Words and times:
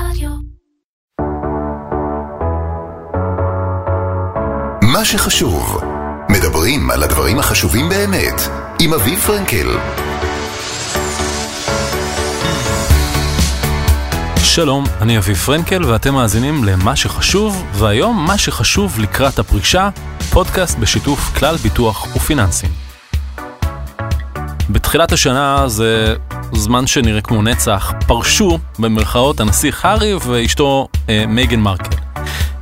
רדיו. 0.00 0.30
מה 4.82 5.04
שחשוב, 5.04 5.80
מדברים 6.30 6.90
על 6.90 7.02
הדברים 7.02 7.38
החשובים 7.38 7.88
באמת, 7.88 8.40
עם 8.80 8.94
אביב 8.94 9.18
פרנקל. 9.20 9.66
שלום, 14.44 14.84
אני 15.00 15.18
אביב 15.18 15.36
פרנקל 15.36 15.84
ואתם 15.84 16.14
מאזינים 16.14 16.64
למה 16.64 16.96
שחשוב, 16.96 17.64
והיום 17.72 18.26
מה 18.26 18.38
שחשוב 18.38 18.98
לקראת 18.98 19.38
הפרישה, 19.38 19.88
פודקאסט 20.30 20.78
בשיתוף 20.78 21.38
כלל 21.38 21.56
ביטוח 21.56 22.16
ופיננסים. 22.16 22.70
בתחילת 24.70 25.12
השנה 25.12 25.68
זה 25.68 26.16
זמן 26.52 26.86
שנראה 26.86 27.20
כמו 27.20 27.42
נצח, 27.42 27.92
פרשו 28.06 28.58
במרכאות 28.78 29.40
הנסיך 29.40 29.84
הארי 29.84 30.14
ואשתו 30.14 30.88
אה, 31.08 31.24
מייגן 31.28 31.60
מרקל. 31.60 31.96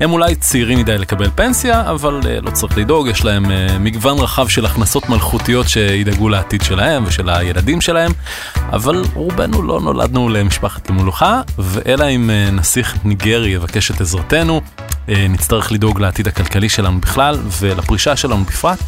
הם 0.00 0.12
אולי 0.12 0.34
צעירים 0.34 0.78
מדי 0.78 0.98
לקבל 0.98 1.30
פנסיה, 1.34 1.90
אבל 1.90 2.20
אה, 2.26 2.40
לא 2.40 2.50
צריך 2.50 2.78
לדאוג, 2.78 3.08
יש 3.08 3.24
להם 3.24 3.50
אה, 3.50 3.78
מגוון 3.80 4.18
רחב 4.18 4.48
של 4.48 4.66
הכנסות 4.66 5.08
מלכותיות 5.08 5.68
שידאגו 5.68 6.28
לעתיד 6.28 6.62
שלהם 6.62 7.04
ושל 7.06 7.28
הילדים 7.28 7.80
שלהם, 7.80 8.12
אבל 8.56 9.02
רובנו 9.14 9.62
לא 9.62 9.80
נולדנו 9.80 10.28
למשפחת 10.28 10.90
המלוכה, 10.90 11.40
ואלא 11.58 12.10
אם 12.10 12.30
אה, 12.30 12.50
נסיך 12.50 12.96
ניגרי 13.04 13.50
יבקש 13.50 13.90
את 13.90 14.00
עזרתנו, 14.00 14.60
אה, 15.08 15.26
נצטרך 15.28 15.72
לדאוג 15.72 16.00
לעתיד 16.00 16.28
הכלכלי 16.28 16.68
שלנו 16.68 17.00
בכלל 17.00 17.38
ולפרישה 17.60 18.16
שלנו 18.16 18.44
בפרט 18.44 18.78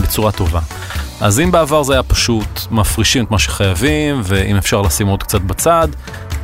בצורה 0.00 0.32
טובה. 0.32 0.60
אז 1.20 1.40
אם 1.40 1.50
בעבר 1.50 1.82
זה 1.82 1.92
היה 1.92 2.02
פשוט 2.02 2.60
מפרישים 2.70 3.24
את 3.24 3.30
מה 3.30 3.38
שחייבים, 3.38 4.20
ואם 4.24 4.56
אפשר 4.56 4.82
לשים 4.82 5.06
עוד 5.06 5.22
קצת 5.22 5.40
בצד, 5.40 5.88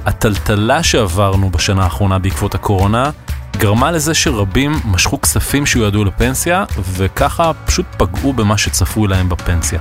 הטלטלה 0.07 0.83
שעברנו 0.83 1.51
בשנה 1.51 1.84
האחרונה 1.84 2.19
בעקבות 2.19 2.55
הקורונה, 2.55 3.11
גרמה 3.57 3.91
לזה 3.91 4.15
שרבים 4.15 4.80
משכו 4.85 5.21
כספים 5.21 5.66
שיועדו 5.66 6.05
לפנסיה, 6.05 6.65
וככה 6.93 7.52
פשוט 7.65 7.87
פגעו 7.96 8.32
במה 8.32 8.59
שצפוי 8.59 9.09
להם 9.09 9.29
בפנסיה. 9.29 9.80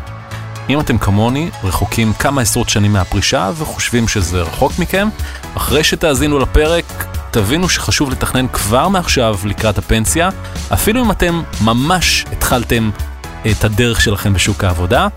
אם 0.70 0.80
אתם 0.80 0.98
כמוני, 0.98 1.50
רחוקים 1.64 2.14
כמה 2.14 2.42
עשרות 2.42 2.70
שנים 2.70 2.94
מהפרישה 2.94 3.52
וחושבים 3.58 4.08
שזה 4.08 4.42
רחוק 4.42 4.80
מכם, 4.80 5.09
אחרי 5.56 5.84
שתאזינו 5.84 6.40
לפרק, 6.40 7.06
תבינו 7.31 7.70
שחשוב 7.70 8.12
לתכנן 8.12 8.48
כבר 8.48 8.88
מעכשיו 8.88 9.40
לקראת 9.46 9.78
הפנסיה, 9.78 10.30
אפילו 10.74 11.04
אם 11.04 11.12
אתם 11.12 11.42
ממש 11.62 12.26
התחלתם 12.31 12.90
את 13.52 13.64
הדרך 13.64 14.02
שלכם 14.02 14.34
בשוק 14.34 14.64
העבודה, 14.64 15.08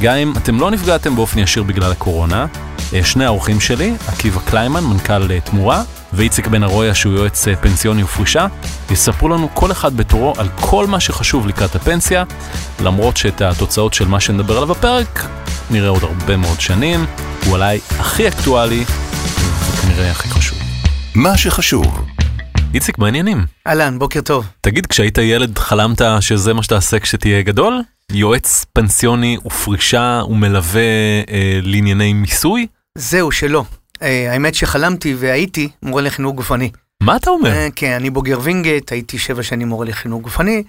גם 0.00 0.16
אם 0.16 0.32
אתם 0.36 0.60
לא 0.60 0.70
נפגעתם 0.70 1.16
באופן 1.16 1.38
ישיר 1.38 1.62
בגלל 1.62 1.92
הקורונה. 1.92 2.46
אה, 2.94 3.04
שני 3.04 3.24
האורחים 3.24 3.60
שלי, 3.60 3.94
עקיבא 4.08 4.40
קליימן, 4.40 4.84
מנכ"ל 4.84 5.30
אה, 5.30 5.40
תמורה, 5.40 5.82
ואיציק 6.12 6.46
בן 6.46 6.62
ארויה, 6.62 6.94
שהוא 6.94 7.14
יועץ 7.14 7.48
אה, 7.48 7.56
פנסיוני 7.56 8.02
ופרישה, 8.02 8.46
יספרו 8.90 9.28
לנו 9.28 9.48
כל 9.54 9.72
אחד 9.72 9.96
בתורו 9.96 10.34
על 10.38 10.48
כל 10.60 10.86
מה 10.86 11.00
שחשוב 11.00 11.46
לקראת 11.46 11.74
הפנסיה, 11.74 12.24
למרות 12.80 13.16
שאת 13.16 13.40
התוצאות 13.42 13.94
של 13.94 14.08
מה 14.08 14.20
שנדבר 14.20 14.56
עליו 14.56 14.68
בפרק, 14.68 15.26
נראה 15.70 15.88
עוד 15.88 16.02
הרבה 16.02 16.36
מאוד 16.36 16.60
שנים, 16.60 17.06
הוא 17.44 17.52
אולי 17.52 17.80
הכי 17.98 18.28
אקטואלי, 18.28 18.84
וכנראה 19.70 20.10
הכי 20.10 20.28
חשוב. 20.28 20.58
מה 21.14 21.36
שחשוב, 21.36 22.04
איציק, 22.74 22.98
מה 22.98 23.06
העניינים? 23.06 23.46
אהלן, 23.66 23.98
בוקר 23.98 24.20
טוב. 24.20 24.46
תגיד, 24.60 24.86
כשהיית 24.86 25.18
ילד 25.18 25.58
חלמת 25.58 26.00
שזה 26.20 26.54
מה 26.54 26.62
שתעשה 26.62 26.98
כשתהיה 26.98 27.42
גדול? 27.42 27.82
יועץ 28.12 28.66
פנסיוני 28.72 29.36
ופרישה 29.46 30.22
ומלווה 30.28 30.82
אה, 31.30 31.60
לענייני 31.62 32.12
מיסוי? 32.12 32.66
זהו, 32.98 33.32
שלא. 33.32 33.64
אה, 34.02 34.32
האמת 34.32 34.54
שחלמתי 34.54 35.14
והייתי 35.18 35.68
מורה 35.82 36.02
לחינוך 36.02 36.36
גופני. 36.36 36.70
מה 37.02 37.16
אתה 37.16 37.30
אומר? 37.30 37.50
אה, 37.50 37.68
כן, 37.76 37.92
אני 37.92 38.10
בוגר 38.10 38.38
וינגייט, 38.42 38.92
הייתי 38.92 39.18
שבע 39.18 39.42
שנים 39.42 39.68
מורה 39.68 39.86
לחינוך 39.86 40.22
גופני. 40.22 40.62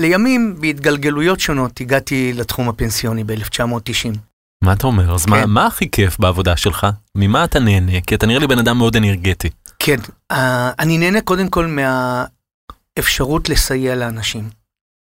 לימים, 0.00 0.56
בהתגלגלויות 0.60 1.40
שונות, 1.40 1.80
הגעתי 1.80 2.32
לתחום 2.32 2.68
הפנסיוני 2.68 3.24
ב-1990. 3.24 4.18
מה 4.64 4.72
אתה 4.72 4.86
אומר? 4.86 5.14
אז 5.14 5.26
מה, 5.26 5.40
כן. 5.42 5.50
מה 5.50 5.66
הכי 5.66 5.90
כיף 5.90 6.18
בעבודה 6.18 6.56
שלך? 6.56 6.86
ממה 7.14 7.44
אתה 7.44 7.58
נהנה? 7.58 8.00
כי 8.00 8.14
אתה 8.14 8.26
נראה 8.26 8.40
לי 8.40 8.46
בן 8.46 8.58
אדם 8.58 8.78
מאוד 8.78 8.96
אנרגטי. 8.96 9.48
כן, 9.88 10.00
אה, 10.30 10.70
אני 10.78 10.98
נהנה 10.98 11.20
קודם 11.20 11.48
כל 11.48 11.66
מהאפשרות 12.96 13.48
לסייע 13.48 13.94
לאנשים. 13.94 14.48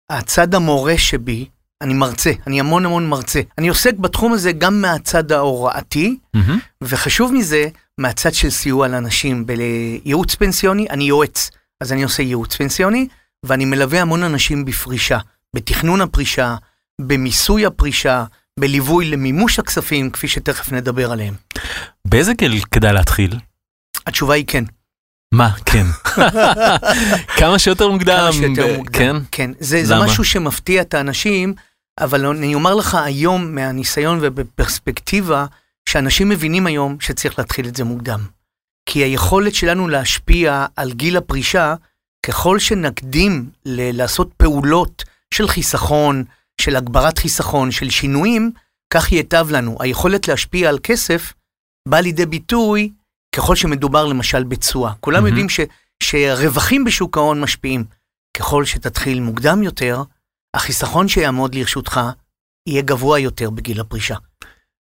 הצד 0.09 0.55
המורה 0.55 0.97
שבי, 0.97 1.45
אני 1.81 1.93
מרצה, 1.93 2.31
אני 2.47 2.59
המון 2.59 2.85
המון 2.85 3.09
מרצה. 3.09 3.41
אני 3.57 3.67
עוסק 3.67 3.93
בתחום 3.97 4.33
הזה 4.33 4.51
גם 4.51 4.81
מהצד 4.81 5.31
ההוראתי, 5.31 6.17
מהמם. 6.33 6.59
וחשוב 6.83 7.33
מזה, 7.33 7.67
מהצד 7.97 8.33
של 8.33 8.49
סיוע 8.49 8.87
לאנשים 8.87 9.45
בייעוץ 9.45 10.35
פנסיוני, 10.35 10.87
אני 10.89 11.03
יועץ. 11.03 11.49
אז 11.81 11.93
אני 11.93 12.03
עושה 12.03 12.23
ייעוץ 12.23 12.55
פנסיוני, 12.55 13.07
ואני 13.45 13.65
מלווה 13.65 14.01
המון 14.01 14.23
אנשים 14.23 14.65
בפרישה, 14.65 15.19
בתכנון 15.55 16.01
הפרישה, 16.01 16.55
במיסוי 17.01 17.65
הפרישה, 17.65 18.25
בליווי 18.59 19.05
למימוש 19.05 19.59
הכספים, 19.59 20.09
כפי 20.09 20.27
שתכף 20.27 20.71
נדבר 20.71 21.11
עליהם. 21.11 21.33
באיזה 22.07 22.33
גיל 22.33 22.61
כדאי 22.71 22.93
להתחיל? 22.93 23.39
התשובה 24.07 24.33
היא 24.33 24.45
כן. 24.47 24.63
מה, 25.33 25.51
כן. 25.65 25.85
כמה 27.39 27.59
שיותר 27.59 27.89
מוקדם. 27.89 28.17
כמה 28.17 28.33
שיותר 28.33 28.77
מוקדם. 28.77 28.93
כן? 28.99 29.15
כן, 29.31 29.51
זה, 29.59 29.85
זה? 29.85 29.95
משהו 29.95 30.23
שמפתיע 30.23 30.81
את 30.81 30.93
האנשים, 30.93 31.53
אבל 31.99 32.25
אני 32.25 32.55
אומר 32.55 32.75
לך 32.75 32.95
היום 32.95 33.55
מהניסיון 33.55 34.19
ובפרספקטיבה, 34.21 35.45
שאנשים 35.89 36.29
מבינים 36.29 36.67
היום 36.67 36.97
שצריך 36.99 37.39
להתחיל 37.39 37.67
את 37.67 37.75
זה 37.75 37.83
מוקדם. 37.83 38.19
כי 38.89 38.99
היכולת 38.99 39.55
שלנו 39.55 39.87
להשפיע 39.87 40.65
על 40.75 40.93
גיל 40.93 41.17
הפרישה, 41.17 41.75
ככל 42.25 42.59
שנקדים 42.59 43.49
ל- 43.65 43.97
לעשות 43.97 44.33
פעולות 44.37 45.03
של 45.33 45.47
חיסכון, 45.47 46.23
של 46.61 46.75
הגברת 46.75 47.17
חיסכון, 47.17 47.71
של 47.71 47.89
שינויים, 47.89 48.51
כך 48.93 49.11
ייטב 49.11 49.47
לנו. 49.51 49.77
היכולת 49.79 50.27
להשפיע 50.27 50.69
על 50.69 50.79
כסף 50.83 51.33
באה 51.87 52.01
לידי 52.01 52.25
ביטוי 52.25 52.89
ככל 53.33 53.55
שמדובר 53.55 54.05
למשל 54.05 54.43
בתשואה. 54.43 54.91
כולם 54.99 55.15
מהמם. 55.17 55.27
יודעים 55.27 55.49
ש, 55.49 55.59
שרווחים 56.03 56.83
בשוק 56.83 57.17
ההון 57.17 57.41
משפיעים. 57.41 57.83
ככל 58.37 58.65
שתתחיל 58.65 59.19
מוקדם 59.19 59.63
יותר, 59.63 60.03
החיסכון 60.53 61.07
שיעמוד 61.07 61.55
לרשותך 61.55 61.99
יהיה 62.69 62.81
גבוה 62.81 63.19
יותר 63.19 63.49
בגיל 63.49 63.79
הפרישה. 63.79 64.15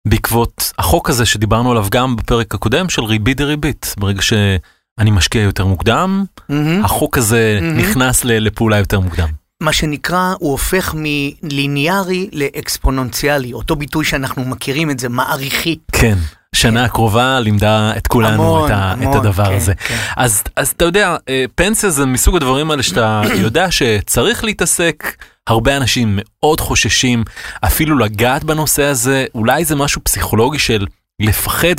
בעקבות 0.08 0.72
החוק 0.78 1.10
הזה 1.10 1.26
שדיברנו 1.26 1.70
עליו 1.70 1.86
גם 1.90 2.16
בפרק 2.16 2.54
הקודם 2.54 2.88
של 2.88 3.02
ריבית 3.04 3.36
דריבית. 3.36 3.94
ברגע 3.98 4.22
שאני 4.22 5.10
משקיע 5.10 5.42
יותר 5.42 5.66
מוקדם, 5.66 6.24
מהמם. 6.48 6.84
החוק 6.84 7.18
הזה 7.18 7.58
מהמם. 7.62 7.78
נכנס 7.78 8.24
ל- 8.24 8.38
לפעולה 8.38 8.78
יותר 8.78 9.00
מוקדם. 9.00 9.28
מה 9.62 9.72
שנקרא, 9.72 10.34
הוא 10.38 10.50
הופך 10.50 10.94
מליניארי 10.96 12.28
לאקספוננציאלי, 12.32 13.52
אותו 13.52 13.76
ביטוי 13.76 14.04
שאנחנו 14.04 14.44
מכירים 14.44 14.90
את 14.90 14.98
זה, 14.98 15.08
מעריכי. 15.08 15.78
כן. 15.92 16.18
שנה 16.54 16.84
הקרובה 16.84 17.40
לימדה 17.40 17.92
את 17.96 18.06
כולנו 18.06 18.32
המון, 18.42 18.66
את, 18.66 18.76
ה- 18.76 18.92
המון, 18.92 19.10
את 19.10 19.24
הדבר 19.24 19.44
כן, 19.46 19.56
הזה. 19.56 19.74
כן. 19.74 19.96
אז, 20.16 20.42
אז 20.56 20.68
אתה 20.68 20.84
יודע, 20.84 21.16
אה, 21.28 21.44
פנסיה 21.54 21.90
זה 21.90 22.06
מסוג 22.06 22.36
הדברים 22.36 22.70
האלה 22.70 22.82
שאתה 22.82 23.22
יודע 23.44 23.70
שצריך 23.70 24.44
להתעסק, 24.44 25.16
הרבה 25.46 25.76
אנשים 25.76 26.18
מאוד 26.22 26.60
חוששים 26.60 27.24
אפילו 27.60 27.98
לגעת 27.98 28.44
בנושא 28.44 28.82
הזה, 28.82 29.24
אולי 29.34 29.64
זה 29.64 29.76
משהו 29.76 30.00
פסיכולוגי 30.04 30.58
של 30.58 30.86
לפחד 31.20 31.74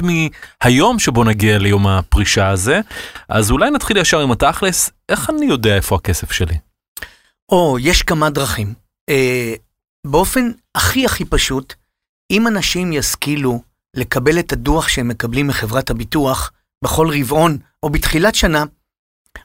מהיום 0.63 0.99
שבו 0.99 1.23
נגיע 1.23 1.57
ליום 1.57 1.87
הפרישה 1.87 2.49
הזה, 2.49 2.81
אז 3.29 3.51
אולי 3.51 3.71
נתחיל 3.71 3.97
ישר 3.97 4.19
עם 4.19 4.31
התכלס, 4.31 4.89
איך 5.09 5.29
אני 5.29 5.45
יודע 5.45 5.75
איפה 5.75 5.95
הכסף 5.95 6.31
שלי? 6.31 6.55
או, 7.51 7.77
יש 7.79 8.01
כמה 8.01 8.29
דרכים. 8.29 8.73
אה, 9.09 9.53
באופן 10.07 10.51
הכי 10.75 11.05
הכי 11.05 11.25
פשוט, 11.25 11.73
אם 12.31 12.47
אנשים 12.47 12.93
ישכילו 12.93 13.61
לקבל 13.95 14.39
את 14.39 14.51
הדוח 14.51 14.87
שהם 14.87 15.07
מקבלים 15.07 15.47
מחברת 15.47 15.89
הביטוח 15.89 16.51
בכל 16.83 17.07
רבעון 17.19 17.57
או 17.83 17.89
בתחילת 17.89 18.35
שנה, 18.35 18.63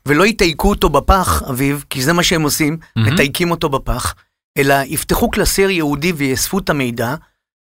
ולא 0.07 0.27
יתייקו 0.27 0.69
אותו 0.69 0.89
בפח, 0.89 1.43
אביב, 1.43 1.85
כי 1.91 2.03
זה 2.03 2.13
מה 2.13 2.23
שהם 2.23 2.43
עושים, 2.43 2.79
מהמם. 2.97 3.13
מתייקים 3.13 3.51
אותו 3.51 3.69
בפח, 3.69 4.15
אלא 4.59 4.75
יפתחו 4.87 5.31
קלסר 5.31 5.71
ייעודי 5.71 6.13
ויאספו 6.13 6.59
את 6.59 6.71
המידע, 6.71 7.15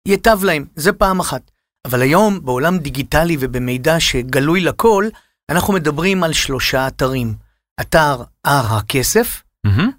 ייטב 0.07 0.43
להם, 0.43 0.65
זה 0.75 0.93
פעם 0.93 1.19
אחת. 1.19 1.51
אבל 1.85 2.01
היום, 2.01 2.45
בעולם 2.45 2.77
דיגיטלי 2.77 3.37
ובמידע 3.39 3.99
שגלוי 3.99 4.61
לכל, 4.61 5.09
אנחנו 5.49 5.73
מדברים 5.73 6.23
על 6.23 6.33
שלושה 6.33 6.87
אתרים. 6.87 7.35
אתר 7.81 8.23
הר 8.45 8.77
הכסף, 8.77 9.27
מהמם, 9.27 9.48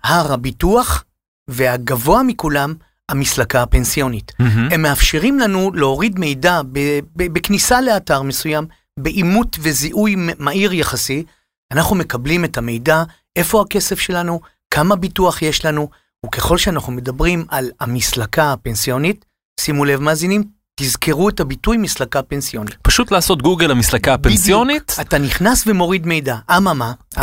הר 0.05 0.33
הביטוח, 0.33 1.05
והגבוה 1.49 2.23
מכולם, 2.23 2.75
המסלקה 3.09 3.62
הפנסיונית. 3.62 4.33
מהמם. 4.39 4.69
הם 4.73 4.83
מאפשרים 4.83 5.39
לנו 5.39 5.71
להוריד 5.75 6.19
מידע 6.19 6.62
ב- 6.73 6.99
ב- 7.17 7.33
בכניסה 7.33 7.81
לאתר 7.81 8.23
מסוים, 8.23 8.67
באימות 9.01 9.57
וזיהוי 9.61 10.15
מהיר 10.39 10.73
יחסי. 10.73 11.25
אנחנו 11.73 11.97
מקבלים 11.97 12.45
את 12.45 12.59
המידע, 12.59 13.03
איפה 13.37 13.61
הכסף 13.61 13.99
שלנו, 13.99 14.41
כמה 14.71 14.97
ביטוח 14.97 15.43
יש 15.43 15.65
לנו, 15.65 15.91
וככל 16.27 16.59
שאנחנו 16.59 16.93
מדברים 16.93 17.45
על 17.49 17.71
המסלקה 17.81 18.53
הפנסיונית, 18.53 19.25
שימו 19.61 19.85
לב 19.85 20.01
מאזינים, 20.01 20.45
תזכרו 20.81 21.29
את 21.29 21.41
הביטוי 21.41 21.77
מסלקה 21.77 22.23
פנסיונית. 22.23 22.75
פשוט 22.83 23.11
לעשות 23.11 23.43
גוגל 23.43 23.67
למסלקה 23.67 24.15
הפנסיונית. 24.15 24.83
בדיוק. 24.93 25.07
אתה 25.07 25.19
נכנס 25.19 25.65
ומוריד 25.67 26.07
מידע. 26.07 26.37
אממה, 26.57 26.93
כן. 27.11 27.21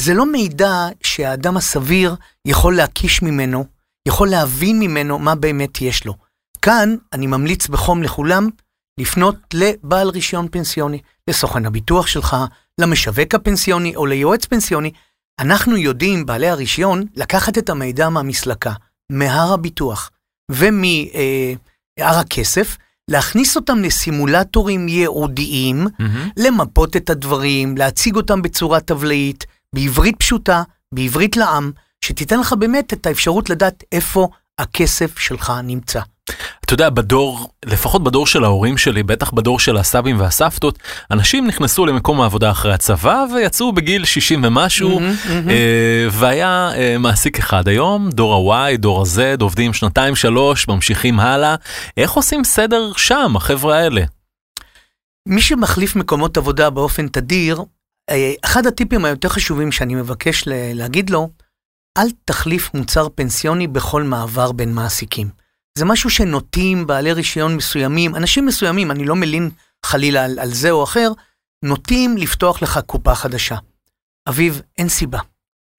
זה 0.00 0.14
לא 0.14 0.32
מידע 0.32 0.88
שהאדם 1.02 1.56
הסביר 1.56 2.14
יכול 2.44 2.76
להקיש 2.76 3.22
ממנו, 3.22 3.64
יכול 4.08 4.28
להבין 4.28 4.78
ממנו 4.78 5.18
מה 5.18 5.34
באמת 5.34 5.82
יש 5.82 6.06
לו. 6.06 6.14
כאן 6.62 6.96
אני 7.12 7.26
ממליץ 7.26 7.68
בחום 7.68 8.02
לכולם 8.02 8.48
לפנות 9.00 9.36
לבעל 9.54 10.08
רישיון 10.08 10.48
פנסיוני, 10.50 10.98
לסוכן 11.28 11.66
הביטוח 11.66 12.06
שלך, 12.06 12.36
למשווק 12.80 13.34
הפנסיוני 13.34 13.96
או 13.96 14.06
ליועץ 14.06 14.44
פנסיוני. 14.44 14.90
אנחנו 15.38 15.76
יודעים, 15.76 16.26
בעלי 16.26 16.48
הרישיון, 16.48 17.04
לקחת 17.16 17.58
את 17.58 17.70
המידע 17.70 18.08
מהמסלקה, 18.08 18.72
מהר 19.12 19.52
הביטוח 19.52 20.10
ומהר 20.50 22.18
הכסף, 22.18 22.76
להכניס 23.10 23.56
אותם 23.56 23.78
לסימולטורים 23.78 24.88
ייעודיים, 24.88 25.86
מהמם. 25.98 26.28
למפות 26.36 26.96
את 26.96 27.10
הדברים, 27.10 27.76
להציג 27.76 28.16
אותם 28.16 28.42
בצורה 28.42 28.80
טבלאית, 28.80 29.46
בעברית 29.74 30.16
פשוטה, 30.16 30.62
בעברית 30.94 31.36
לעם, 31.36 31.72
שתיתן 32.04 32.40
לך 32.40 32.52
באמת 32.52 32.92
את 32.92 33.06
האפשרות 33.06 33.50
לדעת 33.50 33.84
איפה 33.92 34.28
הכסף 34.58 35.18
שלך 35.18 35.52
נמצא. 35.64 36.00
אתה 36.64 36.74
יודע, 36.74 36.90
בדור, 36.90 37.50
לפחות 37.64 38.04
בדור 38.04 38.26
של 38.26 38.44
ההורים 38.44 38.78
שלי, 38.78 39.02
בטח 39.02 39.30
בדור 39.30 39.60
של 39.60 39.76
הסבים 39.76 40.20
והסבתות, 40.20 40.78
אנשים 41.10 41.46
נכנסו 41.46 41.86
למקום 41.86 42.20
העבודה 42.20 42.50
אחרי 42.50 42.74
הצבא 42.74 43.24
ויצאו 43.34 43.72
בגיל 43.72 44.04
60 44.04 44.44
ומשהו, 44.44 45.00
מהמם. 45.00 45.50
אה, 45.50 46.06
והיה 46.10 46.70
אה, 46.74 46.96
מעסיק 46.98 47.38
אחד 47.38 47.68
היום, 47.68 48.10
דור 48.10 48.54
ה-Y, 48.54 48.76
דור 48.76 49.00
ה-Z, 49.00 49.42
עובדים 49.42 49.74
שנתיים 49.74 50.16
שלוש, 50.16 50.68
ממשיכים 50.68 51.20
הלאה. 51.20 51.54
איך 51.96 52.12
עושים 52.12 52.44
סדר 52.44 52.92
שם, 52.96 53.36
החבר'ה 53.36 53.78
האלה? 53.78 54.02
מי 55.26 55.40
שמחליף 55.40 55.96
מקומות 55.96 56.36
עבודה 56.36 56.70
באופן 56.70 57.08
תדיר, 57.08 57.62
אחד 58.44 58.66
הטיפים 58.66 59.04
היותר 59.04 59.28
חשובים 59.28 59.72
שאני 59.72 59.94
מבקש 59.94 60.44
להגיד 60.74 61.10
לו, 61.10 61.30
אל 61.98 62.08
תחליף 62.24 62.74
מוצר 62.74 63.08
פנסיוני 63.14 63.66
בכל 63.66 64.02
מעבר 64.02 64.52
בין 64.52 64.74
מעסיקים. 64.74 65.30
זה 65.78 65.84
משהו 65.84 66.10
שנוטים 66.10 66.86
בעלי 66.86 67.12
רישיון 67.12 67.56
מסוימים, 67.56 68.16
אנשים 68.16 68.46
מסוימים, 68.46 68.90
אני 68.90 69.04
לא 69.04 69.16
מלין 69.16 69.50
חלילה 69.86 70.24
על, 70.24 70.38
על 70.38 70.54
זה 70.54 70.70
או 70.70 70.84
אחר, 70.84 71.12
נוטים 71.64 72.16
לפתוח 72.16 72.62
לך 72.62 72.80
קופה 72.86 73.14
חדשה. 73.14 73.56
אביב, 74.28 74.62
אין 74.78 74.88
סיבה. 74.88 75.18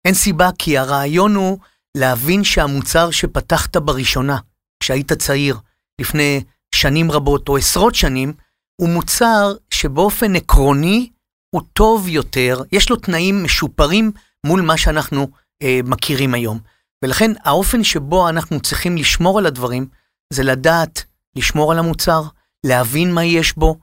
אין 0.05 0.13
סיבה 0.13 0.49
כי 0.59 0.77
הרעיון 0.77 1.35
הוא 1.35 1.57
להבין 1.97 2.43
שהמוצר 2.43 3.11
שפתחת 3.11 3.77
בראשונה, 3.77 4.37
כשהיית 4.79 5.13
צעיר, 5.13 5.57
לפני 6.01 6.43
שנים 6.75 7.11
רבות 7.11 7.49
או 7.49 7.57
עשרות 7.57 7.95
שנים, 7.95 8.33
הוא 8.81 8.89
מוצר 8.89 9.53
שבאופן 9.71 10.35
עקרוני 10.35 11.09
הוא 11.49 11.61
טוב 11.73 12.07
יותר, 12.07 12.61
יש 12.71 12.89
לו 12.89 12.95
תנאים 12.95 13.43
משופרים 13.43 14.11
מול 14.45 14.61
מה 14.61 14.77
שאנחנו 14.77 15.27
אה, 15.61 15.79
מכירים 15.83 16.33
היום. 16.33 16.59
ולכן 17.03 17.31
האופן 17.43 17.83
שבו 17.83 18.29
אנחנו 18.29 18.59
צריכים 18.59 18.97
לשמור 18.97 19.39
על 19.39 19.45
הדברים, 19.45 19.87
זה 20.33 20.43
לדעת 20.43 21.03
לשמור 21.35 21.71
על 21.71 21.79
המוצר, 21.79 22.23
להבין 22.65 23.13
מה 23.13 23.23
יש 23.23 23.57
בו, 23.57 23.75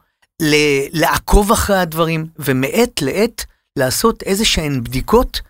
לעקוב 0.93 1.53
אחרי 1.53 1.79
הדברים, 1.79 2.27
ומעת 2.39 3.03
לעת 3.03 3.45
לעשות 3.79 4.23
איזה 4.23 4.45
שהן 4.45 4.85
בדיקות 4.85 5.41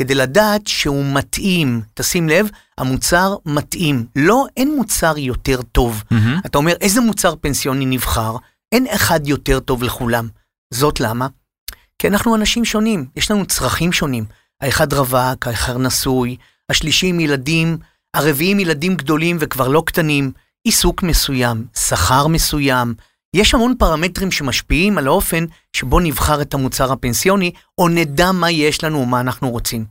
כדי 0.00 0.14
לדעת 0.14 0.66
שהוא 0.66 1.04
מתאים. 1.14 1.82
תשים 1.94 2.28
לב, 2.28 2.48
המוצר 2.78 3.36
מתאים. 3.46 4.06
לא, 4.16 4.46
אין 4.56 4.76
מוצר 4.76 5.18
יותר 5.18 5.62
טוב. 5.62 6.02
מהמם. 6.10 6.40
אתה 6.46 6.58
אומר, 6.58 6.72
איזה 6.80 7.00
מוצר 7.00 7.34
פנסיוני 7.40 7.86
נבחר? 7.86 8.36
אין 8.72 8.86
אחד 8.86 9.26
יותר 9.26 9.60
טוב 9.60 9.82
לכולם. 9.82 10.28
זאת 10.74 11.00
למה? 11.00 11.26
כי 11.98 12.08
אנחנו 12.08 12.34
אנשים 12.34 12.64
שונים, 12.64 13.06
יש 13.16 13.30
לנו 13.30 13.46
צרכים 13.46 13.92
שונים. 13.92 14.24
האחד 14.60 14.92
רווק, 14.92 15.46
האחר 15.46 15.78
נשוי, 15.78 16.36
השלישי 16.70 17.06
עם 17.06 17.20
ילדים, 17.20 17.78
הרביעי 18.14 18.50
עם 18.50 18.60
ילדים 18.60 18.96
גדולים 18.96 19.36
וכבר 19.40 19.68
לא 19.68 19.82
קטנים, 19.86 20.32
עיסוק 20.64 21.02
מסוים, 21.02 21.66
שכר 21.74 22.26
מסוים. 22.26 22.94
יש 23.36 23.54
המון 23.54 23.74
פרמטרים 23.78 24.32
שמשפיעים 24.32 24.98
על 24.98 25.06
האופן 25.06 25.44
שבו 25.72 26.00
נבחר 26.00 26.42
את 26.42 26.54
המוצר 26.54 26.92
הפנסיוני, 26.92 27.52
או 27.78 27.88
נדע 27.88 28.32
מה 28.32 28.50
יש 28.50 28.84
לנו 28.84 28.98
ומה 28.98 29.20
אנחנו 29.20 29.50
רוצים. 29.50 29.84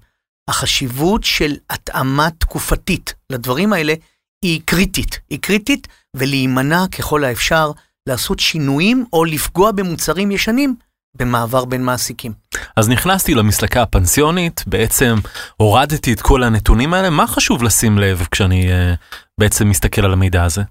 החשיבות 0.49 1.23
של 1.23 1.55
התאמה 1.69 2.29
תקופתית 2.37 3.13
לדברים 3.29 3.73
האלה 3.73 3.93
היא 4.41 4.61
קריטית. 4.65 5.19
היא 5.29 5.39
קריטית, 5.39 5.87
ולהימנע 6.15 6.85
ככל 6.87 7.23
האפשר 7.23 7.71
לעשות 8.09 8.39
שינויים 8.39 9.05
או 9.13 9.25
לפגוע 9.25 9.71
במוצרים 9.71 10.31
ישנים 10.31 10.75
במעבר 11.19 11.65
בין 11.65 11.83
מעסיקים. 11.83 12.33
אז 12.75 12.89
נכנסתי 12.89 13.33
למסלקה 13.33 13.81
הפנסיונית, 13.81 14.63
בעצם 14.67 15.15
הורדתי 15.57 16.13
את 16.13 16.21
כל 16.21 16.43
הנתונים 16.43 16.93
האלה, 16.93 17.09
מה 17.09 17.27
חשוב 17.27 17.63
לשים 17.63 17.97
לב 17.97 18.27
כשאני 18.31 18.71
אה, 18.71 18.93
בעצם 19.39 19.69
מסתכל 19.69 20.05
על 20.05 20.13
המידע 20.13 20.43
הזה? 20.43 20.61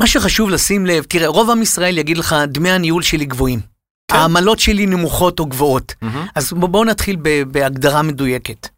מה 0.00 0.06
שחשוב 0.06 0.50
לשים 0.50 0.86
לב, 0.86 1.04
תראה, 1.04 1.28
רוב 1.28 1.50
עם 1.50 1.62
ישראל 1.62 1.98
יגיד 1.98 2.18
לך, 2.18 2.36
דמי 2.48 2.70
הניהול 2.70 3.02
שלי 3.02 3.24
גבוהים. 3.24 3.60
כן. 4.10 4.16
העמלות 4.16 4.58
שלי 4.58 4.86
נמוכות 4.86 5.40
או 5.40 5.46
גבוהות. 5.46 5.94
מהמם. 6.02 6.26
אז 6.34 6.52
בוא- 6.52 6.68
בואו 6.68 6.84
נתחיל 6.84 7.16
ב- 7.22 7.42
בהגדרה 7.42 8.02
מדויקת. 8.02 8.68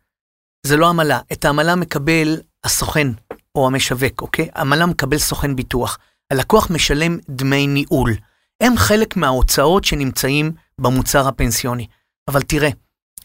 זה 0.66 0.76
לא 0.76 0.88
עמלה, 0.88 1.20
את 1.32 1.44
העמלה 1.44 1.74
מקבל 1.74 2.36
הסוכן 2.64 3.08
או 3.54 3.66
המשווק, 3.66 4.22
אוקיי? 4.22 4.48
עמלה 4.56 4.86
מקבל 4.86 5.18
סוכן 5.18 5.56
ביטוח. 5.56 5.98
הלקוח 6.30 6.70
משלם 6.70 7.18
דמי 7.28 7.66
ניהול. 7.66 8.14
הם 8.60 8.76
חלק 8.76 9.16
מההוצאות 9.16 9.84
שנמצאים 9.84 10.52
במוצר 10.80 11.28
הפנסיוני. 11.28 11.86
אבל 12.30 12.42
תראה, 12.42 12.68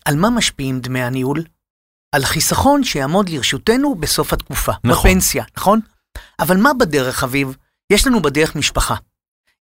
על 0.05 0.15
מה 0.15 0.29
משפיעים 0.29 0.79
דמי 0.79 1.01
הניהול? 1.01 1.43
על 2.15 2.25
חיסכון 2.25 2.83
שיעמוד 2.83 3.29
לרשותנו 3.29 3.95
בסוף 3.95 4.33
התקופה. 4.33 4.71
נכון. 4.83 5.11
בפנסיה, 5.11 5.43
נכון? 5.57 5.79
אבל 6.39 6.57
מה 6.57 6.73
בדרך, 6.73 7.23
אביב? 7.23 7.55
יש 7.91 8.07
לנו 8.07 8.21
בדרך 8.21 8.55
משפחה. 8.55 8.95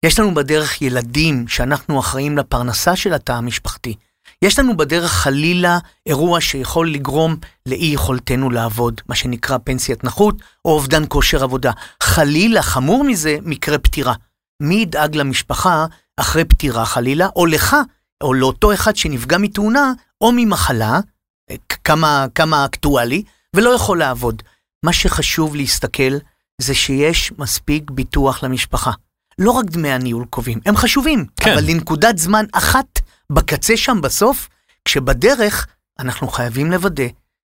יש 0.04 0.18
לנו 0.18 0.34
בדרך 0.34 0.82
ילדים 0.82 1.48
שאנחנו 1.48 2.00
אחראים 2.00 2.38
לפרנסה 2.38 2.96
של 2.96 3.14
התא 3.14 3.32
המשפחתי. 3.32 3.94
יש 4.42 4.58
לנו 4.58 4.76
בדרך 4.76 5.12
חלילה 5.12 5.78
אירוע 6.06 6.40
שיכול 6.40 6.90
לגרום 6.90 7.36
לאי 7.66 7.90
יכולתנו 7.94 8.50
לעבוד, 8.50 9.00
מה 9.08 9.14
שנקרא 9.14 9.58
פנסיית 9.64 10.04
נכות 10.04 10.42
או 10.64 10.70
אובדן 10.70 11.02
כושר 11.08 11.42
עבודה. 11.42 11.72
חלילה, 12.02 12.62
חמור 12.62 13.04
מזה, 13.04 13.36
מקרה 13.42 13.78
פטירה. 13.78 14.14
מי 14.62 14.74
ידאג 14.74 15.16
למשפחה 15.16 15.86
אחרי 16.20 16.44
פטירה 16.44 16.84
חלילה, 16.84 17.28
או 17.36 17.46
לך, 17.46 17.76
או 18.22 18.34
לאותו 18.34 18.74
אחד 18.74 18.96
שנפגע 18.96 19.38
מתאונה 19.38 19.92
או 20.20 20.32
ממחלה, 20.32 21.00
אה, 21.50 21.56
כמה, 21.84 22.26
כמה 22.34 22.64
אקטואלי, 22.64 23.22
ולא 23.56 23.70
יכול 23.70 23.98
לעבוד. 23.98 24.42
מה 24.84 24.92
שחשוב 24.92 25.56
להסתכל 25.56 26.18
זה 26.60 26.74
שיש 26.74 27.32
מספיק 27.38 27.90
ביטוח 27.90 28.42
למשפחה. 28.42 28.90
לא 29.38 29.50
רק 29.50 29.64
דמי 29.64 29.92
הניהול 29.92 30.24
קובעים, 30.30 30.60
הם 30.66 30.76
חשובים, 30.76 31.26
כן. 31.36 31.52
אבל 31.52 31.64
לנקודת 31.64 32.18
זמן 32.18 32.44
אחת 32.52 33.00
בקצה 33.32 33.76
שם 33.76 34.00
בסוף, 34.00 34.48
כשבדרך 34.84 35.66
אנחנו 35.98 36.28
חייבים 36.28 36.70
לוודא 36.70 37.04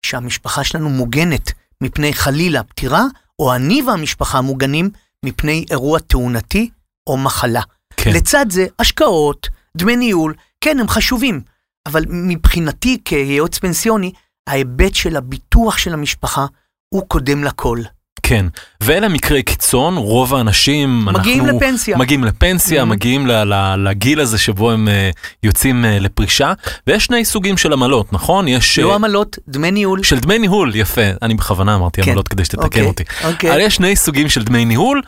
שהמשפחה 0.06 0.64
שלנו 0.64 0.90
מוגנת 0.90 1.52
מפני 1.82 2.14
חלילה 2.14 2.64
פטירה, 2.64 3.04
או 3.40 3.56
אני 3.56 3.82
והמשפחה 3.82 4.42
מוגנים 4.42 4.90
מפני 5.26 5.66
אירוע 5.72 6.00
תאונתי 6.00 6.70
או 7.08 7.18
מחלה. 7.18 7.62
כן. 8.04 8.12
לצד 8.14 8.46
זה, 8.50 8.66
השקעות, 8.80 9.48
דמי 9.78 9.96
ניהול, 9.96 10.34
כן, 10.62 10.80
הם 10.80 10.88
חשובים, 10.88 11.42
אבל 11.88 12.04
מבחינתי 12.10 12.98
כיועץ 13.06 13.58
פנסיוני, 13.58 14.12
ההיבט 14.50 14.96
של 14.96 15.16
הביטוח 15.16 15.78
של 15.78 15.94
המשפחה 15.94 16.46
הוא 16.90 17.04
קודם 17.08 17.44
לכל. 17.44 17.80
כן, 18.24 18.46
ואלה 18.84 19.08
מקרי 19.10 19.44
קיצון, 19.44 19.98
רוב 19.98 20.36
האנשים, 20.36 21.06
מגיעים 21.06 21.46
אנחנו 21.46 21.58
לפנסיה. 21.58 21.98
מגיעים 21.98 22.24
לפנסיה, 22.24 22.82
Mhm. 22.84 22.86
מגיעים 22.86 23.28
ל- 23.28 23.44
ל- 23.54 23.88
לגיל 23.90 24.20
הזה 24.20 24.38
שבו 24.38 24.72
הם 24.72 24.88
אה, 24.88 25.10
יוצאים 25.44 25.86
אה, 25.86 26.00
לפרישה, 26.00 26.54
ויש 26.88 27.06
שני 27.06 27.26
סוגים 27.26 27.58
של 27.58 27.74
עמלות, 27.74 28.14
נכון? 28.14 28.48
יש... 28.48 28.80
לא 28.80 28.90
אה, 28.90 28.96
עמלות, 28.96 29.38
דמי 29.48 29.72
ניהול. 29.72 30.04
של 30.04 30.20
דמי 30.20 30.40
ניהול, 30.40 30.76
יפה, 30.76 31.02
אני 31.22 31.34
בכוונה 31.34 31.76
אמרתי 31.76 32.02
כן. 32.02 32.10
עמלות 32.12 32.28
כדי 32.28 32.46
שתתקן 32.46 32.64
אוקיי, 32.66 32.82
אותי. 32.86 33.04
אוקיי. 33.24 33.52
אבל 33.52 33.60
יש 33.60 33.76
שני 33.76 33.96
סוגים 33.96 34.30
של 34.30 34.44
דמי 34.44 34.66
ניהול, 34.66 35.02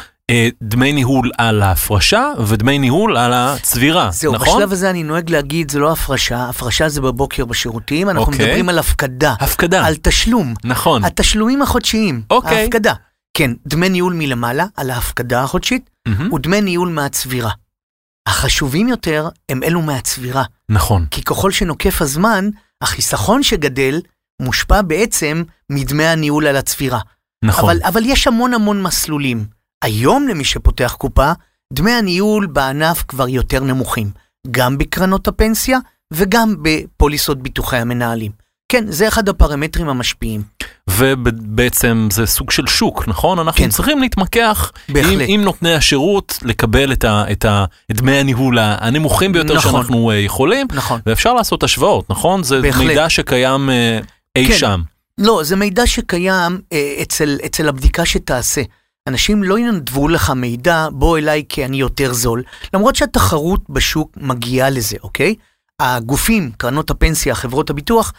דמי 0.64 0.94
ניהול 0.94 1.32
על 1.38 1.62
ההפרשה 1.62 2.32
ודמי 2.48 2.80
ניהול 2.80 3.18
על 3.18 3.34
הצבירה, 3.34 4.10
זהו, 4.12 4.34
נכון? 4.34 4.58
בשלב 4.58 4.72
הזה 4.72 4.90
אני 4.90 5.04
נוהג 5.04 5.30
להגיד, 5.30 5.72
זה 5.72 5.80
לא 5.80 5.92
הפרשה, 5.92 6.50
הפרשה 6.50 6.90
זה 6.90 7.02
בבוקר 7.02 7.46
בשירותים, 7.46 8.10
אנחנו 8.10 8.26
אוקיי. 8.26 8.46
מדברים 8.46 8.70
על 8.70 8.80
הפקדה, 8.80 9.34
הפקדה, 9.40 9.86
על 9.86 9.96
תשלום, 9.96 10.54
נכון. 10.64 11.06
התשלומים 11.06 11.62
החודשיים, 11.62 12.22
אוקיי. 12.30 12.62
ההפקדה. 12.62 12.94
כן, 13.34 13.52
דמי 13.68 13.90
ניהול 13.90 14.14
מלמעלה, 14.14 14.66
על 14.76 14.90
ההפקדה 14.90 15.44
החודשית, 15.44 15.90
מהמם, 16.08 16.34
ודמי 16.34 16.62
ניהול 16.62 16.90
מהצבירה. 16.90 17.52
החשובים 18.28 18.88
יותר 18.88 19.30
הם 19.50 19.64
אלו 19.64 19.82
מהצבירה, 19.82 20.44
נכון, 20.70 21.06
כי 21.12 21.24
ככל 21.24 21.52
שנוקף 21.52 22.02
הזמן, 22.02 22.50
החיסכון 22.82 23.44
שגדל 23.44 24.02
מושפע 24.42 24.82
בעצם 24.82 25.44
מדמי 25.70 26.06
הניהול 26.06 26.48
על 26.48 26.56
הצבירה. 26.56 27.00
נכון. 27.46 27.70
אבל, 27.70 27.80
אבל 27.84 28.02
יש 28.06 28.28
המון 28.28 28.54
המון 28.54 28.82
מסלולים. 28.84 29.61
היום 29.82 30.28
למי 30.28 30.44
שפותח 30.44 30.96
קופה, 30.98 31.32
דמי 31.74 31.92
הניהול 31.92 32.46
בענף 32.46 33.04
כבר 33.08 33.28
יותר 33.28 33.64
נמוכים, 33.64 34.10
גם 34.52 34.78
בקרנות 34.78 35.28
הפנסיה 35.28 35.80
וגם 36.14 36.56
בפוליסות 36.62 37.42
ביטוחי 37.42 37.78
המנהלים. 37.78 38.32
כן, 38.72 38.86
זה 38.88 39.08
אחד 39.08 39.30
הפרמטרים 39.30 39.90
המשפיעים. 39.90 40.42
ובעצם 40.90 42.08
זה 42.12 42.26
סוג 42.26 42.52
של 42.52 42.68
שוק, 42.68 43.08
נכון? 43.08 43.40
אנחנו 43.40 43.64
כן. 43.64 43.70
צריכים 43.70 44.00
להתמקח 44.02 44.72
עם, 44.88 44.94
בהחלט. 44.94 45.26
עם 45.28 45.42
נותני 45.42 45.74
השירות, 45.74 46.38
לקבל 46.42 46.94
את, 46.94 47.04
ה, 47.04 47.24
את, 47.32 47.46
ה, 47.46 47.66
את 47.92 47.96
דמי 47.96 48.18
הניהול 48.18 48.58
הנמוכים 48.60 49.32
ביותר 49.34 49.56
נכון. 49.56 49.72
שאנחנו 49.72 50.12
אה, 50.12 50.16
יכולים, 50.16 50.68
נכון. 50.74 51.00
ואפשר 51.06 51.34
לעשות 51.34 51.64
השוואות, 51.64 52.10
נכון? 52.10 52.44
זה 52.44 52.62
בהחלט. 52.62 52.88
מידע 52.88 53.10
שקיים 53.10 53.70
אה, 53.70 54.00
אי 54.36 54.48
כן. 54.48 54.58
שם. 54.58 54.82
לא, 55.18 55.42
זה 55.44 55.56
מידע 55.56 55.88
שקיים 55.88 56.62
אה, 56.74 56.96
אצל, 57.02 57.38
אצל 57.46 57.70
הבדיקה 57.70 58.06
שתעשה. 58.06 58.62
אנשים 59.12 59.44
לא 59.44 59.60
ינדבו 59.60 60.08
לך 60.08 60.30
מידע, 60.30 60.88
בוא 60.91 61.18
אליי 61.18 61.44
כי 61.50 61.65
אני 61.65 61.77
יותר 61.77 62.13
זול, 62.13 62.44
למרות 62.74 62.96
שהתחרות 62.96 63.70
בשוק 63.70 64.12
מגיעה 64.18 64.70
לזה, 64.70 64.98
אוקיי? 65.03 65.36
הגופים, 65.80 66.51
קרנות 66.58 66.89
הפנסיה, 66.89 67.36
חברות 67.36 67.70
הביטוח, 67.70 68.13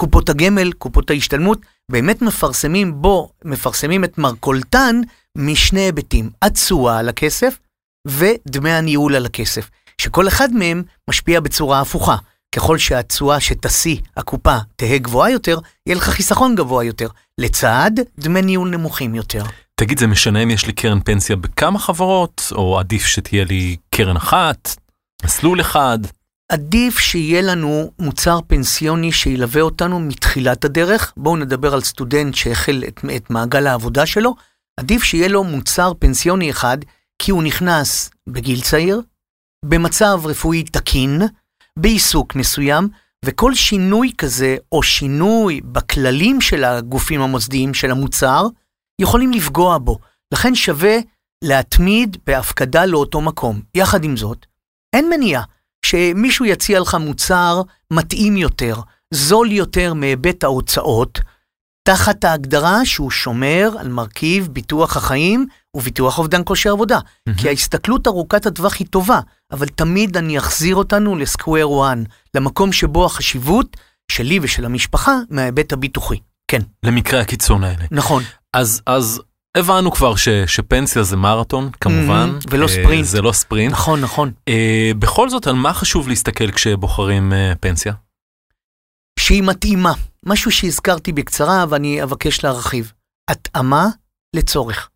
קופות 0.00 0.28
הגמל, 0.28 0.72
קופות 0.72 1.10
ההשתלמות, 1.10 1.58
באמת 1.90 2.22
מפרסמים 2.22 3.02
בו, 3.02 3.30
מפרסמים 3.44 4.04
את 4.04 4.18
מרכולתן 4.18 5.00
משני 5.38 5.80
היבטים, 5.80 6.30
התשואה 6.42 6.98
על 6.98 7.08
הכסף 7.08 7.58
ודמי 8.06 8.70
הניהול 8.70 9.16
על 9.16 9.26
הכסף, 9.26 9.70
שכל 10.00 10.28
אחד 10.28 10.52
מהם 10.52 10.82
משפיע 11.10 11.40
בצורה 11.40 11.80
הפוכה. 11.80 12.16
ככל 12.54 12.78
שהתשואה 12.78 13.40
שתשיא 13.40 13.96
הקופה 14.16 14.56
תהא 14.76 14.98
גבוהה 14.98 15.30
יותר, 15.30 15.58
יהיה 15.86 15.96
לך 15.96 16.04
חיסכון 16.04 16.54
גבוה 16.54 16.84
יותר, 16.84 17.08
לצד 17.38 17.90
דמי 18.18 18.42
ניהול 18.42 18.70
נמוכים 18.70 19.14
יותר. 19.14 19.42
תגיד, 19.80 19.98
זה 19.98 20.06
משנה 20.06 20.42
אם 20.42 20.50
יש 20.50 20.66
לי 20.66 20.72
קרן 20.72 21.00
פנסיה 21.00 21.36
בכמה 21.36 21.78
חברות, 21.78 22.42
או 22.52 22.78
עדיף 22.78 23.06
שתהיה 23.06 23.44
לי 23.44 23.76
קרן 23.90 24.16
אחת, 24.16 24.76
מסלול 25.24 25.60
אחד? 25.60 25.98
עדיף 26.52 26.98
שיהיה 26.98 27.42
לנו 27.42 27.90
מוצר 27.98 28.38
פנסיוני 28.46 29.12
שילווה 29.12 29.62
אותנו 29.62 30.00
מתחילת 30.00 30.64
הדרך. 30.64 31.12
בואו 31.16 31.36
נדבר 31.36 31.74
על 31.74 31.80
סטודנט 31.80 32.34
שהחל 32.34 32.84
את, 32.88 33.00
את 33.16 33.30
מעגל 33.30 33.66
העבודה 33.66 34.06
שלו. 34.06 34.34
עדיף 34.80 35.02
שיהיה 35.02 35.28
לו 35.28 35.44
מוצר 35.44 35.92
פנסיוני 35.98 36.50
אחד, 36.50 36.78
כי 37.18 37.30
הוא 37.30 37.42
נכנס 37.42 38.10
בגיל 38.28 38.60
צעיר, 38.60 39.00
במצב 39.64 40.20
רפואי 40.24 40.62
תקין, 40.62 41.22
בעיסוק 41.78 42.34
מסוים, 42.34 42.88
וכל 43.24 43.54
שינוי 43.54 44.12
כזה, 44.18 44.56
או 44.72 44.82
שינוי 44.82 45.60
בכללים 45.64 46.40
של 46.40 46.64
הגופים 46.64 47.22
המוסדיים 47.22 47.74
של 47.74 47.90
המוצר, 47.90 48.46
יכולים 49.00 49.32
לפגוע 49.32 49.78
בו. 49.78 49.98
לכן 50.34 50.54
שווה 50.54 50.96
להתמיד 51.44 52.16
בהפקדה 52.26 52.86
לאותו 52.86 53.20
מקום. 53.20 53.60
יחד 53.74 54.04
עם 54.04 54.16
זאת, 54.16 54.46
אין 54.96 55.10
מניעה 55.10 55.42
שמישהו 55.86 56.44
יציע 56.44 56.80
לך 56.80 56.94
מוצר 56.94 57.62
מתאים 57.92 58.36
יותר, 58.36 58.74
זול 59.14 59.52
יותר 59.52 59.94
מהיבט 59.94 60.44
ההוצאות, 60.44 61.20
תחת 61.88 62.24
ההגדרה 62.24 62.84
שהוא 62.84 63.10
שומר 63.10 63.70
על 63.78 63.88
מרכיב 63.88 64.48
ביטוח 64.52 64.96
החיים 64.96 65.46
וביטוח 65.76 66.18
אובדן 66.18 66.42
כושר 66.44 66.72
עבודה. 66.72 66.98
כי 67.36 67.48
ההסתכלות 67.48 68.06
ארוכת 68.06 68.46
הטווח 68.46 68.78
היא 68.78 68.86
טובה, 68.86 69.20
אבל 69.52 69.68
תמיד 69.68 70.16
אני 70.16 70.38
אחזיר 70.38 70.76
אותנו 70.76 71.16
לסקוויר 71.16 71.70
וואן, 71.70 72.04
למקום 72.34 72.72
שבו 72.72 73.06
החשיבות 73.06 73.76
שלי 74.12 74.38
ושל 74.42 74.64
המשפחה 74.64 75.12
מההיבט 75.30 75.72
הביטוחי. 75.72 76.18
כן, 76.50 76.62
למקרה 76.82 77.20
הקיצון 77.20 77.64
האלה. 77.64 77.84
נכון. 77.90 78.22
אז, 78.54 78.82
אז 78.86 79.22
הבנו 79.56 79.92
כבר 79.92 80.16
ש, 80.16 80.28
שפנסיה 80.28 81.02
זה 81.02 81.16
מרתון, 81.16 81.70
כמובן. 81.80 82.38
Mhm, 82.40 82.46
ולא 82.50 82.62
אה, 82.62 82.68
ספרינט. 82.68 83.04
זה 83.04 83.22
לא 83.22 83.32
ספרינט. 83.32 83.72
נכון, 83.72 84.00
נכון. 84.00 84.32
אה, 84.48 84.90
בכל 84.98 85.30
זאת, 85.30 85.46
על 85.46 85.54
מה 85.54 85.72
חשוב 85.74 86.08
להסתכל 86.08 86.50
כשבוחרים 86.50 87.32
אה, 87.32 87.52
פנסיה? 87.60 87.92
שהיא 89.18 89.42
מתאימה. 89.42 89.92
משהו 90.26 90.50
שהזכרתי 90.50 91.12
בקצרה 91.12 91.64
ואני 91.68 92.02
אבקש 92.02 92.44
להרחיב. 92.44 92.92
התאמה 93.30 93.86
לצורך. 94.36 94.88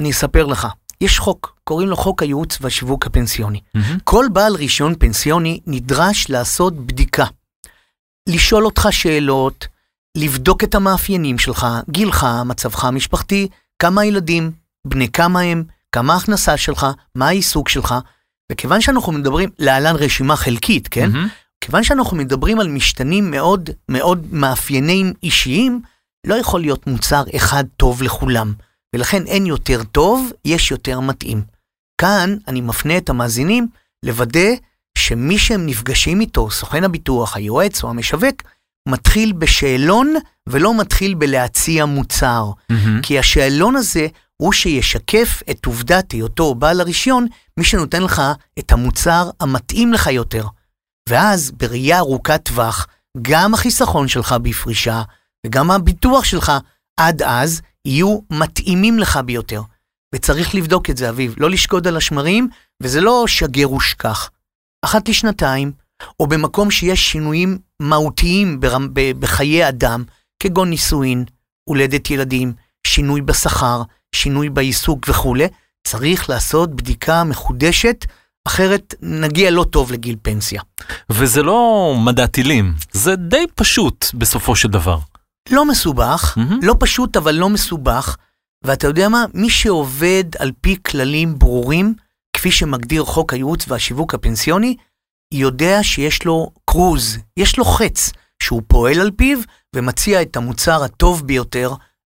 אני 0.00 0.10
אספר 0.10 0.46
לך. 0.46 0.68
יש 1.00 1.18
חוק, 1.18 1.56
קוראים 1.64 1.88
לו 1.88 1.96
חוק 1.96 2.22
הייעוץ 2.22 2.58
והשיווק 2.60 3.06
הפנסיוני. 3.06 3.60
מהמם. 3.74 3.98
כל 4.04 4.26
בעל 4.32 4.54
רישיון 4.54 4.94
פנסיוני 4.98 5.60
נדרש 5.66 6.30
לעשות 6.30 6.86
בדיקה. 6.86 7.24
לשאול 8.28 8.64
אותך 8.64 8.88
שאלות, 8.90 9.66
לבדוק 10.16 10.64
את 10.64 10.74
המאפיינים 10.74 11.38
שלך, 11.38 11.66
גילך, 11.90 12.26
מצבך 12.44 12.84
המשפחתי, 12.84 13.48
כמה 13.78 14.04
ילדים, 14.04 14.52
בני 14.86 15.08
כמה 15.08 15.40
הם, 15.40 15.64
כמה 15.92 16.14
ההכנסה 16.14 16.56
שלך, 16.56 16.86
מה 17.14 17.28
העיסוק 17.28 17.68
שלך. 17.68 17.94
וכיוון 18.52 18.80
שאנחנו 18.80 19.12
מדברים, 19.12 19.50
להלן 19.58 19.96
רשימה 19.96 20.36
חלקית, 20.36 20.88
כן? 20.88 21.10
מהמם. 21.10 21.28
כיוון 21.60 21.84
שאנחנו 21.84 22.16
מדברים 22.16 22.60
על 22.60 22.68
משתנים 22.68 23.30
מאוד 23.30 23.70
מאוד 23.88 24.26
מאפיינים 24.32 25.12
אישיים, 25.22 25.80
לא 26.26 26.34
יכול 26.34 26.60
להיות 26.60 26.86
מוצר 26.86 27.24
אחד 27.36 27.64
טוב 27.76 28.02
לכולם, 28.02 28.52
ולכן 28.94 29.26
אין 29.26 29.46
יותר 29.46 29.84
טוב, 29.84 30.32
יש 30.44 30.70
יותר 30.70 31.00
מתאים. 31.00 31.42
כאן 32.00 32.36
אני 32.48 32.60
מפנה 32.60 32.96
את 32.96 33.10
המאזינים 33.10 33.68
לוודא 34.04 34.48
שמי 34.98 35.38
שהם 35.38 35.66
נפגשים 35.66 36.20
איתו, 36.20 36.50
סוכן 36.50 36.84
הביטוח, 36.84 37.36
היועץ 37.36 37.84
או 37.84 37.90
המשווק, 37.90 38.42
מתחיל 38.88 39.32
בשאלון 39.32 40.14
ולא 40.48 40.80
מתחיל 40.80 41.14
בלהציע 41.14 41.84
מוצר. 41.84 42.50
מהמם. 42.70 43.02
כי 43.02 43.18
השאלון 43.18 43.76
הזה 43.76 44.06
הוא 44.36 44.52
שישקף 44.52 45.42
את 45.50 45.66
עובדת 45.66 46.12
היותו 46.12 46.54
בעל 46.54 46.80
הרישיון, 46.80 47.26
מי 47.56 47.64
שנותן 47.64 48.02
לך 48.02 48.22
את 48.58 48.72
המוצר 48.72 49.30
המתאים 49.40 49.92
לך 49.92 50.06
יותר. 50.06 50.46
ואז 51.08 51.50
בראייה 51.50 51.98
ארוכת 51.98 52.40
טווח, 52.44 52.86
גם 53.22 53.54
החיסכון 53.54 54.08
שלך 54.08 54.32
בפרישה 54.42 55.02
וגם 55.46 55.70
הביטוח 55.70 56.24
שלך 56.24 56.52
עד 57.00 57.22
אז 57.22 57.62
יהיו 57.84 58.18
מתאימים 58.30 58.98
לך 58.98 59.16
ביותר. 59.16 59.62
וצריך 60.14 60.54
לבדוק 60.54 60.90
את 60.90 60.96
זה, 60.96 61.08
אביב, 61.08 61.34
לא 61.38 61.50
לשקוד 61.50 61.86
על 61.86 61.96
השמרים, 61.96 62.48
וזה 62.82 63.00
לא 63.00 63.24
שגר 63.26 63.72
ושכח. 63.72 64.30
אחת 64.84 65.08
לשנתיים, 65.08 65.72
או 66.20 66.26
במקום 66.26 66.70
שיש 66.70 67.10
שינויים 67.12 67.58
מהותיים 67.80 68.60
ברמ- 68.60 68.88
ב- 68.92 69.12
בחיי 69.20 69.68
אדם, 69.68 70.04
כגון 70.42 70.70
נישואין, 70.70 71.24
הולדת 71.64 72.10
ילדים, 72.10 72.52
שינוי 72.86 73.20
בשכר, 73.20 73.82
שינוי 74.14 74.50
בעיסוק 74.50 75.08
וכולי, 75.08 75.46
צריך 75.86 76.30
לעשות 76.30 76.76
בדיקה 76.76 77.24
מחודשת, 77.24 78.04
אחרת 78.48 78.94
נגיע 79.02 79.50
לא 79.50 79.64
טוב 79.64 79.92
לגיל 79.92 80.16
פנסיה. 80.22 80.62
וזה 81.10 81.42
לא 81.42 81.94
מדע 82.04 82.26
טילים, 82.26 82.74
זה 82.92 83.16
די 83.16 83.44
פשוט 83.54 84.06
בסופו 84.14 84.56
של 84.56 84.68
דבר. 84.68 84.98
לא 85.50 85.64
מסובך, 85.64 86.34
מהמם. 86.36 86.58
לא 86.62 86.74
פשוט 86.80 87.16
אבל 87.16 87.34
לא 87.34 87.48
מסובך, 87.48 88.16
ואתה 88.64 88.86
יודע 88.86 89.08
מה? 89.08 89.24
מי 89.34 89.50
שעובד 89.50 90.24
על 90.38 90.52
פי 90.60 90.76
כללים 90.86 91.38
ברורים, 91.38 91.94
כפי 92.32 92.50
שמגדיר 92.50 93.04
חוק 93.04 93.32
הייעוץ 93.32 93.64
והשיווק 93.68 94.14
הפנסיוני, 94.14 94.76
יודע 95.32 95.78
שיש 95.82 96.24
לו 96.24 96.50
קרוז, 96.70 97.18
יש 97.36 97.58
לו 97.58 97.64
חץ, 97.64 98.12
שהוא 98.42 98.62
פועל 98.66 99.00
על 99.00 99.10
פיו 99.16 99.38
ומציע 99.76 100.22
את 100.22 100.36
המוצר 100.36 100.84
הטוב 100.84 101.26
ביותר, 101.26 101.72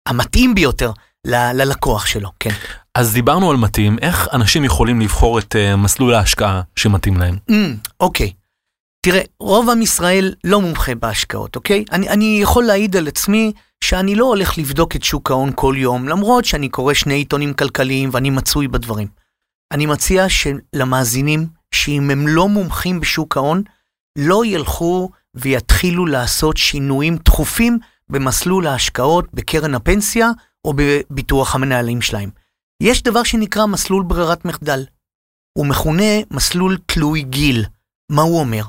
המתאים 0.07 0.55
ביותר 0.55 0.91
ל- 1.27 1.61
ללקוח 1.61 2.05
שלו, 2.05 2.29
כן. 2.39 2.51
אז 2.95 3.13
דיברנו 3.13 3.51
על 3.51 3.57
מתאים, 3.57 3.97
איך 4.01 4.27
אנשים 4.33 4.63
יכולים 4.63 5.01
לבחור 5.01 5.39
את 5.39 5.55
uh, 5.55 5.75
מסלול 5.75 6.13
ההשקעה 6.13 6.61
שמתאים 6.75 7.17
להם? 7.17 7.37
Mm, 7.51 7.53
אוקיי. 7.99 8.33
תראה, 9.05 9.21
רוב 9.39 9.69
עם 9.69 9.81
ישראל 9.81 10.33
לא 10.43 10.61
מומחה 10.61 10.95
בהשקעות, 10.95 11.55
אוקיי? 11.55 11.85
אני, 11.91 12.09
אני 12.09 12.39
יכול 12.41 12.63
להעיד 12.63 12.95
על 12.95 13.07
עצמי 13.07 13.51
שאני 13.83 14.15
לא 14.15 14.25
הולך 14.25 14.57
לבדוק 14.57 14.95
את 14.95 15.03
שוק 15.03 15.31
ההון 15.31 15.51
כל 15.55 15.75
יום, 15.77 16.07
למרות 16.07 16.45
שאני 16.45 16.69
קורא 16.69 16.93
שני 16.93 17.13
עיתונים 17.13 17.53
כלכליים 17.53 18.09
ואני 18.13 18.29
מצוי 18.29 18.67
בדברים. 18.67 19.07
אני 19.71 19.85
מציע 19.85 20.25
שלמאזינים, 20.29 21.47
שאם 21.75 22.09
הם 22.11 22.27
לא 22.27 22.49
מומחים 22.49 22.99
בשוק 22.99 23.37
ההון, 23.37 23.63
לא 24.17 24.45
ילכו 24.45 25.09
ויתחילו 25.33 26.05
לעשות 26.05 26.57
שינויים 26.57 27.17
תכופים 27.17 27.79
במסלול 28.09 28.67
ההשקעות 28.67 29.25
בקרן 29.33 29.75
הפנסיה 29.75 30.31
או 30.65 30.73
בביטוח 30.75 31.55
המנהלים 31.55 32.01
שלהם. 32.01 32.29
יש 32.83 33.03
דבר 33.03 33.23
שנקרא 33.23 33.65
מסלול 33.65 34.03
ברירת 34.03 34.45
מחדל. 34.45 34.85
הוא 35.57 35.65
מכונה 35.65 36.21
מסלול 36.31 36.77
תלוי 36.85 37.21
גיל. 37.21 37.65
מה 38.11 38.21
הוא 38.21 38.39
אומר? 38.39 38.63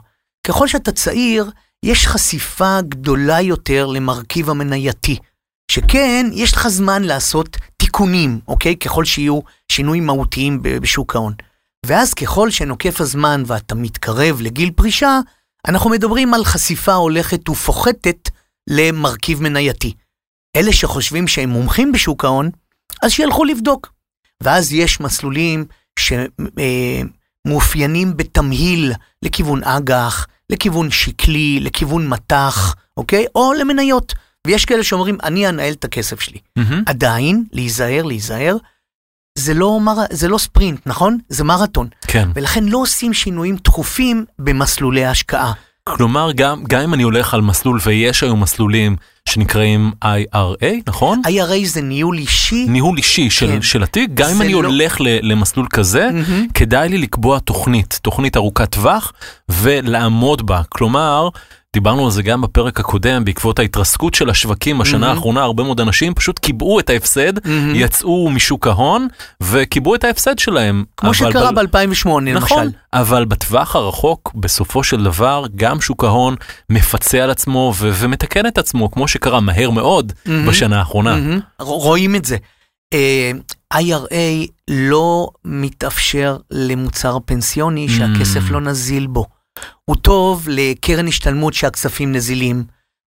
ככל 0.47 0.69
שאתה 0.69 0.93
צעיר, 0.93 1.51
יש 1.83 2.07
חשיפה 2.07 2.79
גדולה 2.89 3.41
יותר 3.41 3.87
למרכיב 3.87 4.51
המנייתי. 4.51 5.19
שכן, 5.71 6.27
יש 6.33 6.53
לך 6.53 6.69
זמן 6.69 7.03
לעשות 7.03 7.57
תיקונים, 7.77 8.41
אוקיי? 8.49 8.77
ככל 8.77 9.05
שיהיו 9.05 9.41
שינויים 9.73 10.07
מהותיים 10.07 10.59
בשוק 10.63 11.17
ההון. 11.17 11.35
ואז 11.87 12.14
ככל 12.14 12.50
שנוקף 12.50 13.00
הזמן 13.00 13.43
ואתה 13.47 13.75
מתקרב 13.75 14.40
לגיל 14.40 14.71
פרישה, 14.71 15.21
אנחנו 15.69 15.90
מדברים 15.90 16.35
על 16.35 16.45
חשיפה 16.45 16.95
הולכת 16.95 17.49
ופוחתת 17.49 18.31
למרכיב 18.71 19.43
מנייתי. 19.43 19.93
אלה 20.57 20.73
שחושבים 20.73 21.28
שהם 21.28 21.49
מומחים 21.49 21.93
בשוק 21.93 22.25
ההון, 22.25 22.50
אז 23.02 23.12
שילכו 23.12 23.45
לבדוק. 23.45 23.93
ואז 24.43 24.73
יש 24.73 25.00
מסלולים 25.00 25.64
שמאופיינים 27.47 28.16
בתמהיל 28.16 28.93
לכיוון 29.23 29.64
אג"ח, 29.64 30.26
לכיוון 30.50 30.90
שקלי, 30.90 31.61
לכיוון 31.61 32.09
מטח, 32.09 32.75
אוקיי? 32.97 33.26
או 33.35 33.52
למניות. 33.52 34.14
ויש 34.47 34.64
כאלה 34.64 34.85
שאומרים, 34.85 35.19
אני 35.23 35.49
אנהל 35.49 35.73
את 35.73 35.85
הכסף 35.85 36.21
שלי. 36.21 36.38
מהמם. 36.57 36.83
עדיין, 36.87 37.45
להיזהר, 37.52 38.02
להיזהר, 38.02 38.57
זה 39.38 39.55
לא, 39.55 39.81
מר... 39.81 39.95
זה 40.11 40.28
לא 40.28 40.38
ספרינט, 40.38 40.81
נכון? 40.87 41.19
זה 41.28 41.45
מרתון. 41.45 41.88
כן. 42.07 42.28
ולכן 42.35 42.64
לא 42.64 42.78
עושים 42.78 43.12
שינויים 43.12 43.57
תכופים 43.57 44.25
במסלולי 44.38 45.05
ההשקעה. 45.05 45.52
כלומר, 45.85 46.33
גם, 46.33 46.64
גם 46.69 46.81
אם 46.81 46.95
אני 46.95 47.02
הולך 47.02 47.35
על 47.35 47.40
מסלול, 47.40 47.78
ויש 47.85 48.23
היום 48.23 48.40
מסלולים 48.43 48.97
שנקראים 49.28 49.93
IRA, 50.05 50.64
נכון? 50.87 51.23
IRA 51.26 51.66
זה 51.66 51.83
ניהול 51.83 52.19
אישי. 52.19 52.66
ניהול 52.69 52.97
אישי 52.99 53.31
של, 53.31 53.47
כן. 53.47 53.62
של 53.62 53.83
התיק, 53.83 54.11
גם 54.14 54.28
אם 54.31 54.43
אני 54.43 54.52
לא- 54.52 54.59
הולך 54.59 55.00
ל- 55.00 55.33
למסלול 55.33 55.66
כזה, 55.73 56.09
מהמם. 56.12 56.47
כדאי 56.55 56.88
לי 56.88 56.99
לקבוע 56.99 57.38
תוכנית, 57.38 57.99
תוכנית 58.02 58.37
ארוכת 58.37 58.71
טווח, 58.71 59.12
ולעמוד 59.49 60.47
בה. 60.47 60.62
כלומר, 60.69 61.28
דיברנו 61.76 62.04
על 62.04 62.11
זה 62.11 62.23
גם 62.23 62.40
בפרק 62.42 62.80
הקודם, 62.80 63.25
בעקבות 63.25 63.59
ההתרסקות 63.59 64.14
של 64.14 64.30
השווקים 64.30 64.78
בשנה 64.78 64.99
מהמם. 64.99 65.11
האחרונה, 65.16 65.42
הרבה 65.42 65.62
מאוד 65.62 65.80
אנשים 65.80 66.14
פשוט 66.14 66.38
קיבעו 66.38 66.80
את 66.80 66.90
ההפסד, 66.90 67.47
מהמם. 67.47 67.73
יצאו 67.75 68.30
משוק 68.30 68.66
ההון, 68.66 69.09
וקיבעו 69.42 69.95
את 69.95 70.04
ההפסד 70.04 70.38
שלהם. 70.38 70.85
כמו 70.97 71.14
שקרה 71.14 71.52
ב- 71.52 71.61
ב-2008 71.61 72.09
נכון, 72.09 72.25
למשל. 72.26 72.71
אבל 72.92 73.25
בטווח 73.25 73.76
הרחוק, 73.76 74.33
בסופו 74.35 74.85
של 74.85 75.04
דבר, 75.04 75.45
גם 75.56 75.80
שוק 75.80 76.04
ההון 76.04 76.35
מפצה 76.71 77.23
על 77.23 77.30
עצמו 77.30 77.73
ו- 77.76 77.90
ומתקן 77.95 78.47
את 78.47 78.59
עצמו, 78.59 78.90
כמו 78.90 79.09
שקרה 79.09 79.40
מהר 79.40 79.71
מאוד 79.71 80.12
מהמם. 80.26 80.47
בשנה 80.49 80.78
האחרונה. 80.78 81.14
ר- 81.14 81.40
רואים 81.64 82.14
את 82.16 82.25
זה. 82.25 82.37
אה, 82.95 83.30
IRA 83.75 84.49
לא 84.71 85.28
מתאפשר 85.45 86.37
למוצר 86.50 87.18
פנסיוני 87.26 87.88
שהכסף 87.88 88.40
Mm. 88.49 88.52
לא 88.52 88.61
נזיל 88.61 89.06
בו. 89.06 89.26
הוא 89.85 89.97
טוב 89.97 90.49
לקרן 90.51 91.09
השתלמות 91.09 91.55
שהכספים 91.55 92.13
נזילים, 92.13 92.65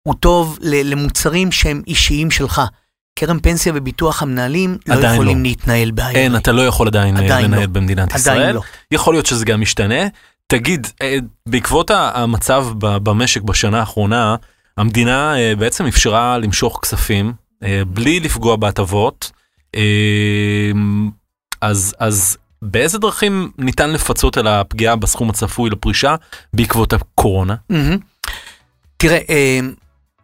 הוא 0.08 0.16
טוב 0.20 0.58
למוצרים 0.62 1.52
שהם 1.52 1.82
אישיים 1.88 2.32
שלך. 2.32 2.62
קרן 3.20 3.40
פנסיה 3.40 3.74
וביטוח 3.76 4.24
המנהלים 4.24 4.78
לא 4.88 4.94
עדיין 4.94 5.14
יכולים 5.14 5.38
לא. 5.38 5.44
להתנהל 5.44 5.92
ב-IRA. 5.92 6.16
אין, 6.16 6.36
אתה 6.36 6.52
לא 6.52 6.68
יכול 6.68 6.88
עדיין, 6.88 7.18
אה, 7.18 7.26
עדיין 7.26 7.46
לנהל 7.46 7.62
לא. 7.62 7.68
במדינת 7.68 8.16
ישראל. 8.16 8.38
עדיין 8.38 8.56
לא. 8.56 8.62
יכול 8.92 9.14
להיות 9.14 9.26
שזה 9.26 9.46
גם 9.46 9.62
משתנה. 9.62 10.08
תגיד, 10.48 10.88
אה, 11.02 11.18
בעקבות 11.50 11.92
המצב 11.94 12.68
במשק 12.80 13.42
בשנה 13.42 13.80
האחרונה, 13.80 14.36
המדינה 14.78 15.38
אה, 15.38 15.56
בעצם 15.56 15.86
אפשרה 15.86 16.38
למשוך 16.38 16.80
כספים 16.82 17.34
בלי 17.88 18.20
לפגוע 18.20 18.56
בהטבות. 18.56 19.32
אז, 21.62 21.96
אז 22.00 22.38
באיזה 22.66 23.00
דרכים 23.00 23.52
ניתן 23.58 23.90
לפצות 23.90 24.38
על 24.38 24.48
הפגיעה 24.48 24.96
בסכום 24.96 25.30
הצפוי 25.30 25.70
לפרישה 25.70 26.16
בעקבות 26.54 26.94
הקורונה? 26.94 27.56
מהמם. 27.70 27.98
תראה, 28.98 29.20
אה, 29.30 29.60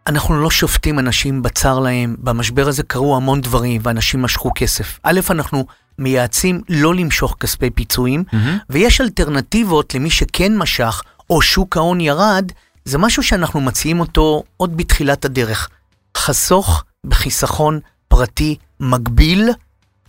אנחנו 0.08 0.42
לא 0.42 0.50
שופטים 0.50 1.00
אנשים 1.00 1.42
בצר 1.42 1.80
להם, 1.80 2.16
במשבר 2.20 2.68
הזה 2.68 2.84
קרו 2.84 3.16
המון 3.16 3.42
דברים 3.42 3.82
ואנשים 3.84 4.22
משכו 4.22 4.52
כסף. 4.56 5.00
א', 5.04 5.20
אנחנו 5.30 5.66
מייעצים 6.00 6.62
לא 6.70 6.96
למשוך 6.96 7.36
כספי 7.40 7.70
פיצויים, 7.70 8.24
ויש 8.70 9.02
אלטרנטיבות 9.02 9.96
למי 9.96 10.10
שכן 10.10 10.58
משך, 10.58 11.02
או 11.30 11.42
שוק 11.42 11.78
ההון 11.78 12.02
ירד, 12.02 12.52
זה 12.86 12.98
משהו 12.98 13.24
שאנחנו 13.24 13.62
מציעים 13.62 14.00
אותו 14.00 14.44
עוד 14.58 14.78
בתחילת 14.78 15.26
הדרך. 15.26 15.70
חסוך 16.18 16.84
בחיסכון 17.06 17.80
פרטי 18.08 18.56
מקביל 18.80 19.50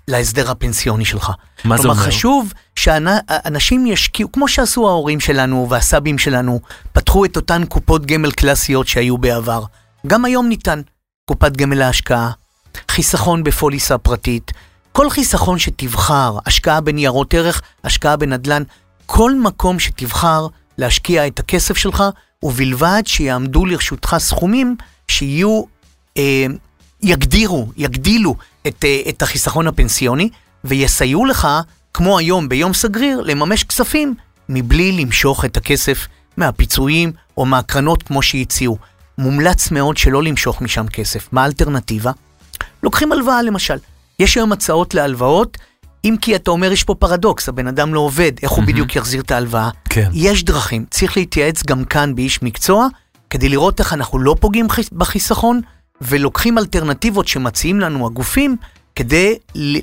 להסדר 0.08 0.50
הפנסיוני 0.50 1.04
שלך. 1.04 1.30
מה 1.64 1.76
זה 1.76 1.82
כלומר, 1.82 1.98
אומר? 1.98 2.06
חשוב 2.06 2.52
שאנשים 2.76 3.86
ישקיעו, 3.86 4.32
כמו 4.32 4.48
שעשו 4.48 4.88
ההורים 4.88 5.20
שלנו 5.20 5.66
והסבים 5.70 6.18
שלנו, 6.18 6.60
פתחו 6.92 7.24
את 7.24 7.36
אותן 7.36 7.64
קופות 7.68 8.06
גמל 8.06 8.30
קלאסיות 8.30 8.88
שהיו 8.88 9.18
בעבר. 9.18 9.64
גם 10.06 10.24
היום 10.24 10.48
ניתן 10.48 10.80
קופת 11.24 11.56
גמל 11.56 11.78
להשקעה, 11.78 12.30
חיסכון 12.88 13.44
בפוליסה 13.44 13.98
פרטית, 13.98 14.52
כל 14.92 15.10
חיסכון 15.10 15.58
שתבחר, 15.58 16.38
השקעה 16.46 16.80
בניירות 16.80 17.34
ערך, 17.34 17.62
השקעה 17.84 18.16
בנדל"ן, 18.16 18.62
כל 19.06 19.34
מקום 19.34 19.78
שתבחר 19.78 20.46
להשקיע 20.78 21.26
את 21.26 21.38
הכסף 21.38 21.76
שלך, 21.76 22.04
ובלבד 22.42 23.02
שיעמדו 23.06 23.66
לרשותך 23.66 24.16
סכומים 24.18 24.76
שיהיו, 25.08 25.62
אה, 26.16 26.46
יגדירו, 27.02 27.72
יגדילו 27.76 28.36
את, 28.66 28.84
אה, 28.84 29.00
את 29.08 29.22
החיסכון 29.22 29.66
הפנסיוני, 29.66 30.28
ויסייעו 30.64 31.24
לך, 31.26 31.48
כמו 31.94 32.18
היום 32.18 32.48
ביום 32.48 32.74
סגריר, 32.74 33.20
לממש 33.20 33.64
כספים, 33.64 34.14
מבלי 34.48 34.92
למשוך 34.92 35.44
את 35.44 35.56
הכסף 35.56 36.06
מהפיצויים 36.36 37.12
או 37.36 37.44
מהקרנות 37.46 38.02
כמו 38.02 38.22
שהציעו. 38.22 38.78
מומלץ 39.18 39.70
מאוד 39.70 39.96
שלא 39.96 40.22
למשוך 40.22 40.60
משם 40.62 40.86
כסף. 40.86 41.28
מה 41.32 41.42
האלטרנטיבה? 41.42 42.12
לוקחים 42.82 43.12
הלוואה 43.12 43.42
למשל. 43.42 43.76
יש 44.18 44.34
היום 44.36 44.52
הצעות 44.52 44.94
להלוואות, 44.94 45.58
אם 46.04 46.16
כי 46.20 46.36
אתה 46.36 46.50
אומר 46.50 46.72
יש 46.72 46.84
פה 46.84 46.94
פרדוקס, 46.94 47.48
הבן 47.48 47.66
אדם 47.66 47.94
לא 47.94 48.00
עובד, 48.00 48.32
איך 48.42 48.50
הוא. 48.50 48.64
בדיוק 48.64 48.96
יחזיר 48.96 49.20
את 49.20 49.30
ההלוואה? 49.30 49.70
כן. 49.88 50.10
יש 50.14 50.44
דרכים, 50.44 50.84
צריך 50.90 51.16
להתייעץ 51.16 51.62
גם 51.66 51.84
כאן 51.84 52.14
באיש 52.14 52.42
מקצוע, 52.42 52.88
כדי 53.30 53.48
לראות 53.48 53.80
איך 53.80 53.92
אנחנו 53.92 54.18
לא 54.18 54.36
פוגעים 54.40 54.70
חיס- 54.70 54.92
בחיסכון, 54.92 55.60
ולוקחים 56.08 56.58
אלטרנטיבות 56.58 57.28
שמציעים 57.28 57.80
לנו 57.80 58.06
הגופים, 58.06 58.56
כדי 58.96 59.38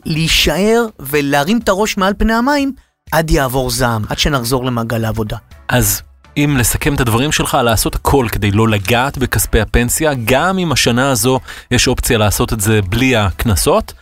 להישאר 0.06 0.86
ולהרים 1.00 1.60
את 1.64 1.70
הראש 1.70 1.98
מעל 1.98 2.14
פני 2.18 2.34
המים, 2.34 2.72
עד 3.12 3.32
יעבור 3.32 3.70
זעם, 3.70 4.04
עד 4.10 4.20
שנחזור 4.20 4.66
למעגל 4.66 5.06
העבודה. 5.06 5.38
אז 5.70 6.02
אם 6.46 6.58
לסכם 6.58 6.94
את 6.96 7.00
הדברים 7.00 7.32
שלך, 7.32 7.58
לעשות 7.64 7.96
הכל 7.96 8.28
כדי 8.32 8.52
לא 8.52 8.68
לגעת 8.68 9.18
בכספי 9.18 9.62
הפנסיה, 9.62 10.12
גם 10.26 10.60
אם 10.60 10.72
השנה 10.72 11.10
הזו 11.12 11.40
יש 11.72 11.88
אופציה 11.88 12.18
לעשות 12.18 12.54
את 12.54 12.62
זה 12.62 12.80
בלי 12.90 13.16
הקנסות, 13.16 13.94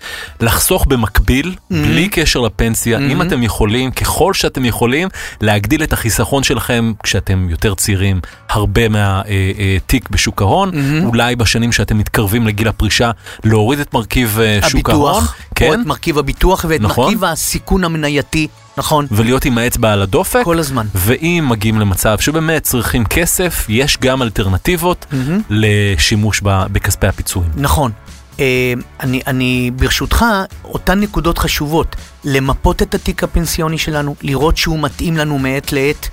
לחסוך 0.41 0.85
במקביל, 0.85 1.55
בלי 1.71 2.09
קשר 2.09 2.39
לפנסיה, 2.39 2.97
אם 2.99 3.21
Mhm. 3.21 3.25
אתם 3.25 3.43
יכולים, 3.43 3.91
ככל 3.91 4.33
שאתם 4.33 4.65
יכולים, 4.65 5.07
להגדיל 5.41 5.83
את 5.83 5.93
החיסכון 5.93 6.43
שלכם 6.43 6.93
כשאתם 7.03 7.47
יותר 7.49 7.75
צעירים, 7.75 8.19
הרבה 8.49 8.81
מהתיק 8.89 10.09
בשוק 10.09 10.41
ההון, 10.41 10.71
Mhm. 10.71 11.05
אולי 11.05 11.35
בשנים 11.35 11.71
שאתם 11.71 11.97
מתקרבים 11.97 12.47
לגיל 12.47 12.67
הפרישה, 12.67 13.11
להוריד 13.43 13.79
את 13.79 13.93
מרכיב 13.93 14.39
אה, 14.39 14.59
שוק 14.69 14.89
ההון, 14.89 15.09
הביטוח, 15.11 15.35
או 15.49 15.55
כן, 15.55 15.81
את 15.81 15.85
מרכיב 15.85 16.17
הביטוח 16.17 16.65
ואת 16.69 16.81
נכון. 16.81 17.03
מרכיב 17.05 17.23
הסיכון 17.23 17.83
המנייתי, 17.83 18.47
נכון, 18.77 19.07
ולהיות 19.11 19.45
עם 19.45 19.57
האצבע 19.57 19.93
על 19.93 20.01
הדופק. 20.01 20.41
כל 20.43 20.59
הזמן. 20.59 20.85
ואם 20.95 21.45
מגיעים 21.49 21.79
למצב 21.79 22.19
שבאמת 22.19 22.63
צריכים 22.63 23.05
כסף, 23.05 23.65
יש 23.69 23.97
גם 24.01 24.21
אלטרנטיבות 24.21 25.05
מהמם. 25.11 25.41
לשימוש 25.49 26.41
ב- 26.43 26.65
בכספי 26.71 27.07
הפיצויים. 27.07 27.49
נכון. 27.55 27.91
אה, 28.39 28.73
אני, 28.99 29.21
אני 29.27 29.71
ברשותך, 29.75 30.25
אותן 30.65 30.99
נקודות 30.99 31.37
חשובות, 31.37 31.95
למפות 32.23 32.81
את 32.81 32.95
התיק 32.95 33.23
הפנסיוני 33.23 33.77
שלנו, 33.77 34.15
לראות 34.21 34.57
שהוא 34.57 34.79
מתאים 34.79 35.17
לנו 35.17 35.39
מעת 35.39 35.73
לעת. 35.73 36.09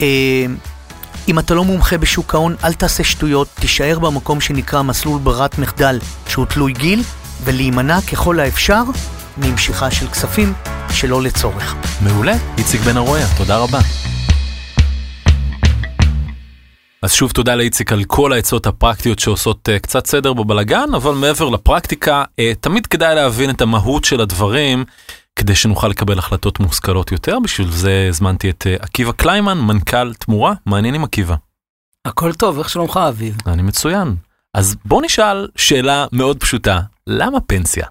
אה, 0.00 0.06
אם 1.28 1.38
אתה 1.38 1.54
לא 1.54 1.64
מומחה 1.64 1.98
בשוק 1.98 2.34
ההון, 2.34 2.56
אל 2.64 2.72
תעשה 2.72 3.04
שטויות, 3.04 3.48
תישאר 3.54 3.98
במקום 3.98 4.40
שנקרא 4.40 4.82
מסלול 4.82 5.18
ברירת 5.18 5.58
מחדל 5.58 5.98
שהוא 6.28 6.46
תלוי 6.46 6.72
גיל, 6.72 7.02
ולהימנע 7.44 8.00
ככל 8.00 8.40
האפשר 8.40 8.82
ממשיכה 9.38 9.90
של 9.90 10.08
כספים 10.08 10.52
שלא 10.90 11.22
לצורך. 11.22 11.74
מעולה, 12.02 12.34
איציק 12.58 12.80
בן 12.80 12.96
ארויה, 12.96 13.26
תודה 13.36 13.58
רבה. 13.58 13.78
אז 17.02 17.12
שוב 17.12 17.32
תודה 17.32 17.54
לאיציק 17.54 17.92
על 17.92 18.04
כל 18.04 18.32
העצות 18.32 18.66
הפרקטיות 18.66 19.18
שעושות 19.18 19.68
uh, 19.68 19.78
קצת 19.78 20.06
סדר 20.06 20.32
בבלגן, 20.32 20.94
אבל 20.96 21.14
מעבר 21.14 21.48
לפרקטיקה, 21.48 22.24
uh, 22.24 22.42
תמיד 22.60 22.86
כדאי 22.86 23.14
להבין 23.14 23.50
את 23.50 23.60
המהות 23.60 24.04
של 24.04 24.20
הדברים, 24.20 24.84
כדי 25.36 25.54
שנוכל 25.54 25.88
לקבל 25.88 26.18
החלטות 26.18 26.60
מושכלות 26.60 27.12
יותר. 27.12 27.38
בשביל 27.38 27.70
זה 27.70 28.06
הזמנתי 28.08 28.50
את 28.50 28.66
uh, 28.66 28.82
עקיבא 28.82 29.12
קליימן, 29.12 29.58
מנכ"ל 29.58 30.14
תמורה. 30.14 30.54
מעניינים 30.66 31.04
עקיבא. 31.04 31.34
הכל 32.04 32.32
טוב, 32.32 32.58
איך 32.58 32.68
שלומך 32.68 33.00
אביב? 33.08 33.36
אני 33.46 33.62
מצוין. 33.62 34.16
אז 34.54 34.76
בוא 34.84 35.02
נשאל 35.02 35.48
שאלה 35.56 36.06
מאוד 36.12 36.40
פשוטה, 36.40 36.80
למה 37.06 37.40
פנסיה? 37.40 37.86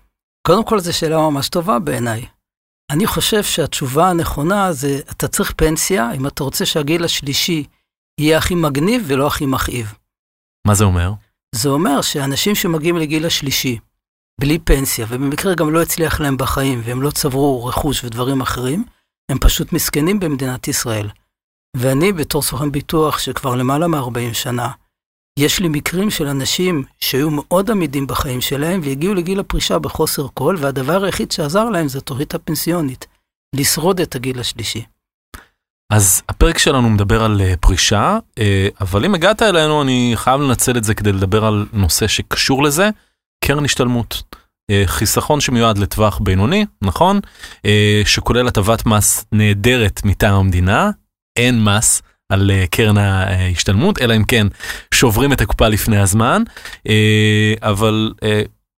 קודם 0.47 0.63
כל 0.63 0.79
זו 0.79 0.97
שאלה 0.97 1.17
ממש 1.17 1.49
טובה 1.49 1.79
בעיניי. 1.79 2.36
אני 2.91 3.07
חושב 3.07 3.43
שהתשובה 3.43 4.09
הנכונה 4.09 4.73
זה, 4.73 4.99
אתה 5.11 5.27
צריך 5.27 5.53
פנסיה 5.55 6.13
אם 6.13 6.27
אתה 6.27 6.43
רוצה 6.43 6.65
שהגיל 6.65 7.03
השלישי 7.03 7.63
יהיה 8.19 8.37
הכי 8.37 8.55
מגניב 8.55 9.03
ולא 9.07 9.27
הכי 9.27 9.45
מכאיב. 9.45 9.93
מה 10.67 10.75
זה 10.75 10.83
אומר? 10.83 11.13
זה 11.55 11.69
אומר 11.69 12.01
שאנשים 12.01 12.55
שמגיעים 12.55 12.97
לגיל 12.97 13.25
השלישי, 13.25 13.79
בלי 14.41 14.59
פנסיה, 14.59 15.05
ובמקרה 15.09 15.55
גם 15.55 15.73
לא 15.73 15.81
הצליח 15.81 16.19
להם 16.19 16.37
בחיים, 16.37 16.81
והם 16.83 17.01
לא 17.01 17.11
צברו 17.11 17.65
רכוש 17.65 18.03
ודברים 18.03 18.41
אחרים, 18.41 18.83
הם 19.31 19.39
פשוט 19.39 19.73
מסכנים 19.73 20.19
במדינת 20.19 20.67
ישראל. 20.67 21.09
ואני, 21.77 22.13
בתור 22.13 22.41
סוכן 22.41 22.71
ביטוח 22.71 23.19
שכבר 23.19 23.55
למעלה 23.55 23.87
מ-40 23.87 24.33
שנה, 24.33 24.69
יש 25.37 25.59
לי 25.59 25.67
מקרים 25.67 26.09
של 26.09 26.27
אנשים 26.27 26.83
שהיו 26.99 27.29
מאוד 27.31 27.71
עמידים 27.71 28.07
בחיים 28.07 28.41
שלהם 28.41 28.81
והגיעו 28.83 29.13
לגיל 29.13 29.39
הפרישה 29.39 29.79
בחוסר 29.79 30.27
כל, 30.33 30.55
והדבר 30.59 31.03
היחיד 31.03 31.31
שעזר 31.31 31.69
להם 31.69 31.87
זה 31.87 31.97
התוכנית 31.97 32.35
הפנסיונית. 32.35 33.07
לשרוד 33.55 33.99
את 33.99 34.15
הגיל 34.15 34.39
השלישי. 34.39 34.85
אז 35.93 36.21
הפרק 36.29 36.57
שלנו 36.57 36.89
מדבר 36.89 37.23
על 37.23 37.41
אה, 37.41 37.53
פרישה, 37.59 38.17
אה, 38.39 38.67
אבל 38.81 39.05
אם 39.05 39.15
הגעת 39.15 39.41
אלינו 39.41 39.81
אני 39.81 40.11
חייב 40.15 40.41
לנצל 40.41 40.77
את 40.77 40.83
זה 40.83 40.93
כדי 40.93 41.11
לדבר 41.11 41.45
על 41.45 41.65
נושא 41.73 42.07
שקשור 42.07 42.63
לזה, 42.63 42.89
קרן 43.43 43.65
השתלמות. 43.65 44.23
אה, 44.71 44.83
חיסכון 44.85 45.41
שמיועד 45.41 45.77
לטווח 45.77 46.19
בינוני, 46.19 46.65
נכון? 46.81 47.19
שכולל 48.05 48.47
הטבת 48.47 48.85
מס 48.85 49.25
נהדרת 49.31 50.01
מטעם 50.05 50.33
המדינה, 50.33 50.89
אין 51.37 51.63
מס 51.63 52.01
על 52.29 52.51
קרן 52.71 52.97
ההשתלמות, 52.97 54.01
אלא 54.01 54.15
אם 54.15 54.23
כן 54.23 54.47
שוברים 54.93 55.33
את 55.33 55.41
הקופה 55.41 55.67
לפני 55.67 55.97
הזמן, 55.99 56.43
אבל 57.61 58.11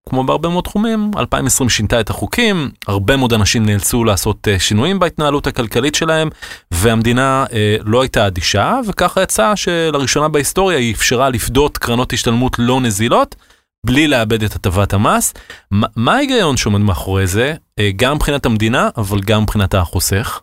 כמו 0.08 0.24
בהרבה 0.24 0.48
מאוד 0.48 0.64
תחומים, 0.64 1.10
2020 1.18 1.68
שינתה 1.68 2.00
את 2.00 2.10
החוקים, 2.10 2.70
הרבה 2.86 3.16
מאוד 3.16 3.32
אנשים 3.32 3.66
נאלצו 3.66 4.04
לעשות 4.04 4.48
אה, 4.48 4.58
שינויים 4.58 4.98
בהתנהלות 4.98 5.46
הכלכלית 5.46 5.94
שלהם, 5.94 6.28
והמדינה 6.70 7.44
אה, 7.52 7.76
לא 7.84 8.02
הייתה 8.02 8.26
אדישה, 8.26 8.80
וככה 8.86 9.22
יצא 9.22 9.56
שלראשונה 9.56 10.28
בהיסטוריה 10.28 10.78
היא 10.78 10.94
אפשרה 10.94 11.30
לפדות 11.30 11.78
קרנות 11.78 12.12
השתלמות 12.12 12.56
לא 12.58 12.80
נזילות, 12.80 13.34
בלי 13.86 14.08
לאבד 14.08 14.42
את 14.42 14.56
הטבת 14.56 14.92
המס. 14.92 15.34
ما, 15.74 15.86
מה 15.96 16.14
ההיגיון 16.14 16.56
שעומד 16.56 16.80
מאחורי 16.80 17.26
זה, 17.26 17.54
אה, 17.78 17.90
גם 17.96 18.16
מבחינת 18.16 18.46
המדינה, 18.46 18.88
אבל 18.96 19.20
גם 19.20 19.42
מבחינת 19.42 19.74
החוסך? 19.74 20.40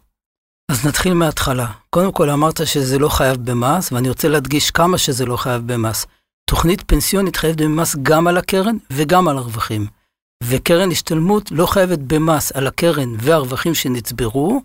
אז 0.72 0.86
נתחיל 0.86 1.14
מההתחלה. 1.14 1.72
קודם 1.90 2.12
כל 2.12 2.30
אמרת 2.30 2.68
שזה 2.68 3.00
לא 3.00 3.10
חייב 3.10 3.38
במס, 3.38 3.92
ואני 3.92 4.10
רוצה 4.10 4.28
להדגיש 4.28 4.72
כמה 4.72 4.98
שזה 4.98 5.26
לא 5.26 5.38
חייב 5.38 5.74
במס. 5.74 6.06
תוכנית 6.50 6.82
פנסיונית 6.88 7.36
חייבת 7.36 7.62
במס 7.62 7.96
גם 8.02 8.28
על 8.28 8.38
הקרן 8.38 8.78
וגם 8.90 9.28
על 9.28 9.38
הרווחים. 9.38 9.88
וקרן 10.44 10.92
השתלמות 10.92 11.52
לא 11.52 11.66
חייבת 11.66 12.00
במס 12.00 12.52
על 12.52 12.68
הקרן 12.68 13.16
והרווחים 13.20 13.76
שנצברו, 13.76 14.62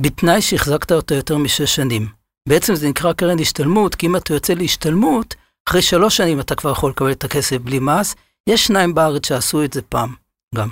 בתנאי 0.00 0.42
שהחזקת 0.42 0.92
אותה 0.92 1.14
יותר 1.14 1.38
משש 1.38 1.76
שנים. 1.76 2.08
בעצם 2.48 2.74
זה 2.74 2.88
נקרא 2.88 3.12
קרן 3.12 3.38
השתלמות, 3.40 3.94
כי 3.94 4.06
אם 4.06 4.16
אתה 4.16 4.34
יוצא 4.34 4.54
להשתלמות, 4.54 5.34
אחרי 5.68 5.82
שלוש 5.82 6.16
שנים 6.16 6.40
אתה 6.40 6.54
כבר 6.54 6.72
יכול 6.72 6.90
לקבל 6.90 7.12
את 7.12 7.24
הכסף 7.24 7.56
בלי 7.56 7.78
מס. 7.78 8.14
יש 8.48 8.66
שניים 8.66 8.94
בארץ 8.94 9.26
שעשו 9.26 9.64
את 9.64 9.72
זה 9.72 9.82
פעם, 9.82 10.14
גם. 10.54 10.68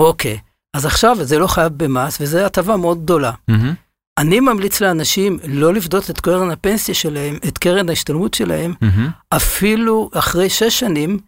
אוקיי, 0.00 0.38
אז 0.76 0.86
עכשיו 0.86 1.16
זה 1.20 1.38
לא 1.38 1.46
חייב 1.46 1.72
במס, 1.76 2.18
וזו 2.20 2.38
הטבה 2.38 2.76
מאוד 2.76 3.02
גדולה. 3.02 3.32
Mm-hmm. 3.50 3.74
אני 4.18 4.40
ממליץ 4.40 4.80
לאנשים 4.80 5.38
לא 5.48 5.74
לפדות 5.74 6.10
את 6.10 6.20
קרן 6.20 6.50
הפנסיה 6.50 6.94
שלהם, 6.94 7.38
את 7.48 7.58
קרן 7.58 7.88
ההשתלמות 7.88 8.34
שלהם, 8.34 8.74
mm-hmm. 8.84 9.36
אפילו 9.36 10.10
אחרי 10.14 10.50
שש 10.50 10.80
שנים, 10.80 11.18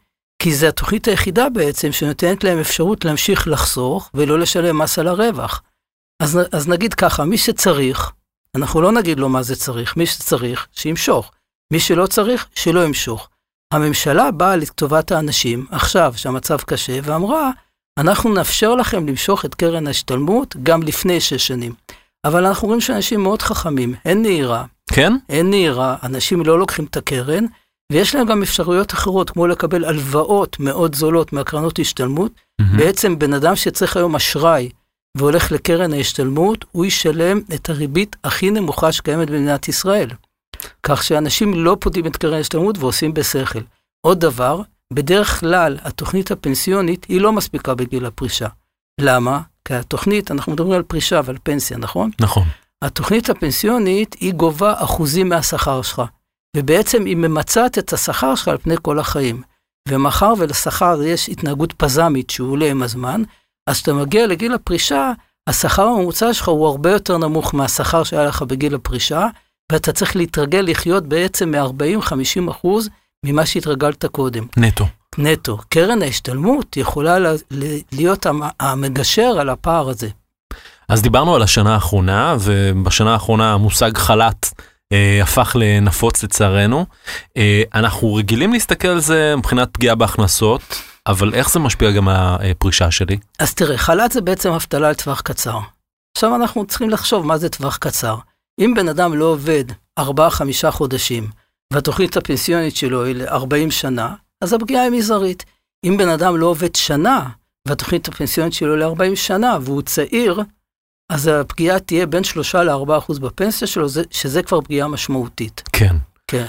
כי 0.42 0.54
זו 0.54 0.66
התוכנית 0.66 1.08
היחידה 1.08 1.48
בעצם 1.48 1.92
שנותנת 1.92 2.44
להם 2.44 2.58
אפשרות 2.58 3.04
להמשיך 3.04 3.48
לחסוך 3.48 4.10
ולא 4.14 4.38
לשלם 4.38 4.78
מס 4.78 4.98
על 4.98 5.08
הרווח. 5.08 5.62
אז, 6.22 6.38
אז 6.52 6.68
נגיד 6.68 6.94
ככה, 6.94 7.24
מי 7.24 7.38
שצריך, 7.38 8.12
אנחנו 8.56 8.82
לא 8.82 8.92
נגיד 8.92 9.20
לו 9.20 9.28
מה 9.28 9.42
זה 9.42 9.56
צריך, 9.56 9.96
מי 9.96 10.06
שצריך, 10.06 10.66
שימשוך. 10.72 11.30
מי 11.72 11.80
שלא 11.80 12.06
צריך, 12.06 12.46
שלא 12.54 12.84
ימשוך. 12.84 13.28
הממשלה 13.72 14.30
באה 14.30 14.56
לטובת 14.56 15.12
האנשים, 15.12 15.66
עכשיו 15.70 16.12
שהמצב 16.16 16.58
קשה, 16.60 16.98
ואמרה, 17.02 17.50
אנחנו 17.98 18.34
נאפשר 18.34 18.74
לכם 18.74 19.08
למשוך 19.08 19.44
את 19.44 19.54
קרן 19.54 19.86
ההשתלמות 19.86 20.56
גם 20.62 20.82
לפני 20.82 21.20
שש 21.20 21.46
שנים. 21.46 21.72
אבל 22.24 22.46
אנחנו 22.46 22.68
רואים 22.68 22.80
שאנשים 22.80 23.22
מאוד 23.22 23.42
חכמים, 23.42 23.94
אין 24.04 24.22
נהירה. 24.22 24.64
כן? 24.92 25.12
אין 25.28 25.50
נהירה, 25.50 25.96
אנשים 26.02 26.42
לא 26.42 26.58
לוקחים 26.58 26.84
את 26.84 26.96
הקרן, 26.96 27.44
ויש 27.92 28.14
להם 28.14 28.26
גם 28.26 28.42
אפשרויות 28.42 28.92
אחרות, 28.92 29.30
כמו 29.30 29.46
לקבל 29.46 29.84
הלוואות 29.84 30.60
מאוד 30.60 30.94
זולות 30.94 31.32
מהקרנות 31.32 31.78
השתלמות. 31.78 32.32
Mm-hmm. 32.32 32.76
בעצם 32.76 33.18
בן 33.18 33.32
אדם 33.32 33.56
שצריך 33.56 33.96
היום 33.96 34.16
אשראי 34.16 34.68
והולך 35.16 35.52
לקרן 35.52 35.92
ההשתלמות, 35.92 36.64
הוא 36.72 36.84
ישלם 36.84 37.40
את 37.54 37.70
הריבית 37.70 38.16
הכי 38.24 38.50
נמוכה 38.50 38.92
שקיימת 38.92 39.30
במדינת 39.30 39.68
ישראל. 39.68 40.10
כך 40.82 41.04
שאנשים 41.04 41.54
לא 41.54 41.76
פודים 41.80 42.06
את 42.06 42.16
קרן 42.16 42.34
ההשתלמות 42.34 42.78
ועושים 42.78 43.14
בשכל. 43.14 43.60
עוד 44.06 44.20
דבר, 44.20 44.60
בדרך 44.92 45.40
כלל 45.40 45.78
התוכנית 45.82 46.30
הפנסיונית 46.30 47.04
היא 47.04 47.20
לא 47.20 47.32
מספיקה 47.32 47.74
בגיל 47.74 48.06
הפרישה. 48.06 48.48
למה? 49.00 49.40
כי 49.64 49.74
התוכנית, 49.74 50.30
אנחנו 50.30 50.52
מדברים 50.52 50.72
על 50.72 50.82
פרישה 50.82 51.20
ועל 51.24 51.36
פנסיה, 51.42 51.78
נכון? 51.78 52.10
נכון. 52.20 52.44
התוכנית 52.82 53.30
הפנסיונית 53.30 54.16
היא 54.20 54.32
גובה 54.32 54.74
אחוזים 54.76 55.28
מהשכר 55.28 55.82
שלך, 55.82 56.02
ובעצם 56.56 57.04
היא 57.04 57.16
ממצת 57.16 57.78
את 57.78 57.92
השכר 57.92 58.34
שלך 58.34 58.48
על 58.48 58.58
פני 58.58 58.74
כל 58.82 58.98
החיים. 58.98 59.42
ומאחר 59.88 60.32
ולשכר 60.38 61.02
יש 61.02 61.28
התנהגות 61.28 61.72
פזמית 61.72 62.30
שהוא 62.30 62.50
עולה 62.52 62.70
עם 62.70 62.82
הזמן, 62.82 63.22
אז 63.66 63.76
כשאתה 63.76 63.92
מגיע 63.92 64.26
לגיל 64.26 64.54
הפרישה, 64.54 65.12
השכר 65.46 65.82
הממוצע 65.82 66.34
שלך 66.34 66.48
הוא 66.48 66.66
הרבה 66.66 66.90
יותר 66.90 67.18
נמוך 67.18 67.54
מהשכר 67.54 68.04
שהיה 68.04 68.24
לך 68.24 68.42
בגיל 68.42 68.74
הפרישה, 68.74 69.26
ואתה 69.72 69.92
צריך 69.92 70.16
להתרגל 70.16 70.64
לחיות 70.66 71.06
בעצם 71.06 71.50
מ-40-50 71.54 72.50
אחוז 72.50 72.88
ממה 73.26 73.46
שהתרגלת 73.46 74.04
קודם. 74.04 74.46
נטו. 74.56 74.86
נטו. 75.18 75.58
קרן 75.68 76.02
ההשתלמות 76.02 76.76
יכולה 76.76 77.16
להיות 77.92 78.26
המגשר 78.60 79.36
על 79.40 79.48
הפער 79.48 79.88
הזה. 79.88 80.08
אז 80.88 81.02
דיברנו 81.02 81.34
על 81.34 81.42
השנה 81.42 81.74
האחרונה, 81.74 82.36
ובשנה 82.40 83.12
האחרונה 83.12 83.54
המושג 83.54 83.96
חל"ת 83.96 84.46
אה, 84.92 85.20
הפך 85.22 85.56
לנפוץ 85.60 86.22
לצערנו. 86.22 86.86
אה, 87.36 87.62
אנחנו 87.74 88.14
רגילים 88.14 88.52
להסתכל 88.52 88.88
על 88.88 89.00
זה 89.00 89.34
מבחינת 89.36 89.68
פגיעה 89.72 89.94
בהכנסות, 89.94 90.62
אבל 91.06 91.34
איך 91.34 91.50
זה 91.50 91.58
משפיע 91.58 91.90
גם 91.90 92.08
על 92.08 92.16
הפרישה 92.50 92.90
שלי? 92.90 93.18
אז 93.38 93.54
תראה, 93.54 93.78
חל"ת 93.78 94.12
זה 94.12 94.20
בעצם 94.20 94.50
אבטלה 94.52 94.90
לטווח 94.90 95.20
קצר. 95.20 95.58
עכשיו 96.16 96.36
אנחנו 96.36 96.66
צריכים 96.66 96.90
לחשוב 96.90 97.26
מה 97.26 97.38
זה 97.38 97.48
טווח 97.48 97.76
קצר. 97.76 98.16
אם 98.60 98.74
בן 98.76 98.88
אדם 98.88 99.14
לא 99.14 99.24
עובד 99.24 99.64
4-5 100.00 100.02
חודשים, 100.70 101.28
והתוכנית 101.72 102.16
הפנסיונית 102.16 102.76
שלו 102.76 103.04
היא 103.04 103.14
ל-40 103.14 103.70
שנה, 103.70 104.14
אז 104.40 104.52
הפגיעה 104.52 104.82
היא 104.82 104.90
מזערית. 104.90 105.44
אם 105.84 105.96
בן 105.96 106.08
אדם 106.08 106.36
לא 106.36 106.46
עובד 106.46 106.74
שנה, 106.74 107.28
והתוכנית 107.68 108.08
הפנסיונית 108.08 108.52
שלו 108.52 108.76
ל-40 108.76 109.16
שנה, 109.16 109.58
והוא 109.60 109.82
צעיר, 109.82 110.40
אז 111.10 111.26
הפגיעה 111.26 111.78
תהיה 111.78 112.06
בין 112.06 112.24
3 112.24 112.54
ל-4 112.54 112.98
אחוז 112.98 113.18
בפנסיה 113.18 113.68
שלו, 113.68 113.86
שזה 114.10 114.42
כבר 114.42 114.60
פגיעה 114.60 114.88
משמעותית. 114.88 115.62
כן. 115.72 115.96
כן. 116.28 116.46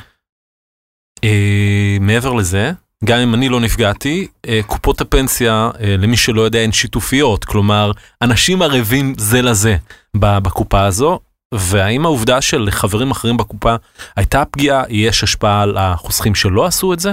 אה, 1.23 1.97
מעבר 2.01 2.33
לזה, 2.33 2.71
גם 3.05 3.19
אם 3.19 3.33
אני 3.33 3.49
לא 3.49 3.59
נפגעתי, 3.59 4.27
אה, 4.47 4.59
קופות 4.67 5.01
הפנסיה, 5.01 5.69
אה, 5.79 5.95
למי 5.97 6.17
שלא 6.17 6.41
יודע, 6.41 6.59
הן 6.59 6.71
שיתופיות, 6.71 7.45
כלומר, 7.45 7.91
אנשים 8.21 8.61
ערבים 8.61 9.13
זה 9.17 9.41
לזה 9.41 9.77
בקופה 10.17 10.85
הזו, 10.85 11.19
והאם 11.53 12.05
העובדה 12.05 12.41
של 12.41 12.67
חברים 12.71 13.11
אחרים 13.11 13.37
בקופה 13.37 13.75
הייתה 14.15 14.45
פגיעה, 14.45 14.83
יש 14.89 15.23
השפעה 15.23 15.61
על 15.61 15.77
החוסכים 15.77 16.35
שלא 16.35 16.65
עשו 16.65 16.93
את 16.93 16.99
זה? 16.99 17.11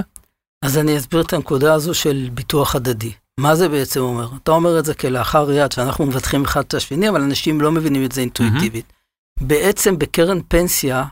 אז 0.65 0.77
אני 0.77 0.97
אסביר 0.97 1.21
את 1.21 1.33
הנקודה 1.33 1.73
הזו 1.73 1.93
של 1.93 2.29
ביטוח 2.33 2.75
הדדי. 2.75 3.11
מה 3.39 3.55
זה 3.55 3.69
בעצם 3.69 3.99
אומר? 3.99 4.29
אתה 4.43 4.51
אומר 4.51 4.79
את 4.79 4.85
זה 4.85 4.93
כלאחר 4.93 5.51
יד, 5.51 5.71
שאנחנו 5.71 6.05
מבטחים 6.05 6.45
אחד 6.45 6.61
את 6.61 6.73
השני, 6.73 7.09
אבל 7.09 7.21
אנשים 7.21 7.61
לא 7.61 7.71
מבינים 7.71 8.05
את 8.05 8.11
זה 8.11 8.21
אינטואיטיבית. 8.21 8.85
Mm-hmm. 8.89 9.43
בעצם 9.43 9.99
בקרן 9.99 10.39
פנסיה, 10.47 11.05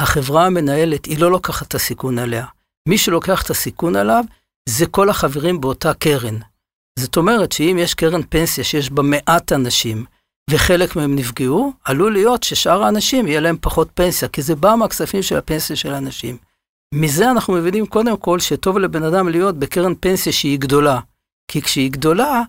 החברה 0.00 0.46
המנהלת, 0.46 1.04
היא 1.04 1.18
לא 1.18 1.30
לוקחת 1.30 1.68
את 1.68 1.74
הסיכון 1.74 2.18
עליה. 2.18 2.46
מי 2.88 2.98
שלוקח 2.98 3.42
את 3.42 3.50
הסיכון 3.50 3.96
עליו, 3.96 4.24
זה 4.68 4.86
כל 4.86 5.10
החברים 5.10 5.60
באותה 5.60 5.94
קרן. 5.94 6.38
זאת 6.98 7.16
אומרת 7.16 7.52
שאם 7.52 7.76
יש 7.80 7.94
קרן 7.94 8.22
פנסיה 8.28 8.64
שיש 8.64 8.90
בה 8.90 9.02
מעט 9.02 9.52
אנשים, 9.52 10.04
וחלק 10.50 10.96
מהם 10.96 11.14
נפגעו, 11.14 11.72
עלול 11.84 12.12
להיות 12.12 12.42
ששאר 12.42 12.82
האנשים 12.82 13.26
יהיה 13.26 13.40
להם 13.40 13.56
פחות 13.60 13.88
פנסיה, 13.94 14.28
כי 14.28 14.42
זה 14.42 14.56
בא 14.56 14.74
מהכספים 14.78 15.22
של 15.22 15.36
הפנסיה 15.36 15.76
של 15.76 15.94
האנשים. 15.94 16.36
מזה 16.94 17.30
אנחנו 17.30 17.54
מבינים 17.54 17.86
קודם 17.86 18.16
כל 18.16 18.40
שטוב 18.40 18.78
לבן 18.78 19.02
אדם 19.02 19.28
להיות 19.28 19.58
בקרן 19.58 19.92
פנסיה 20.00 20.32
שהיא 20.32 20.58
גדולה. 20.58 21.00
כי 21.50 21.62
כשהיא 21.62 21.90
גדולה, 21.90 22.42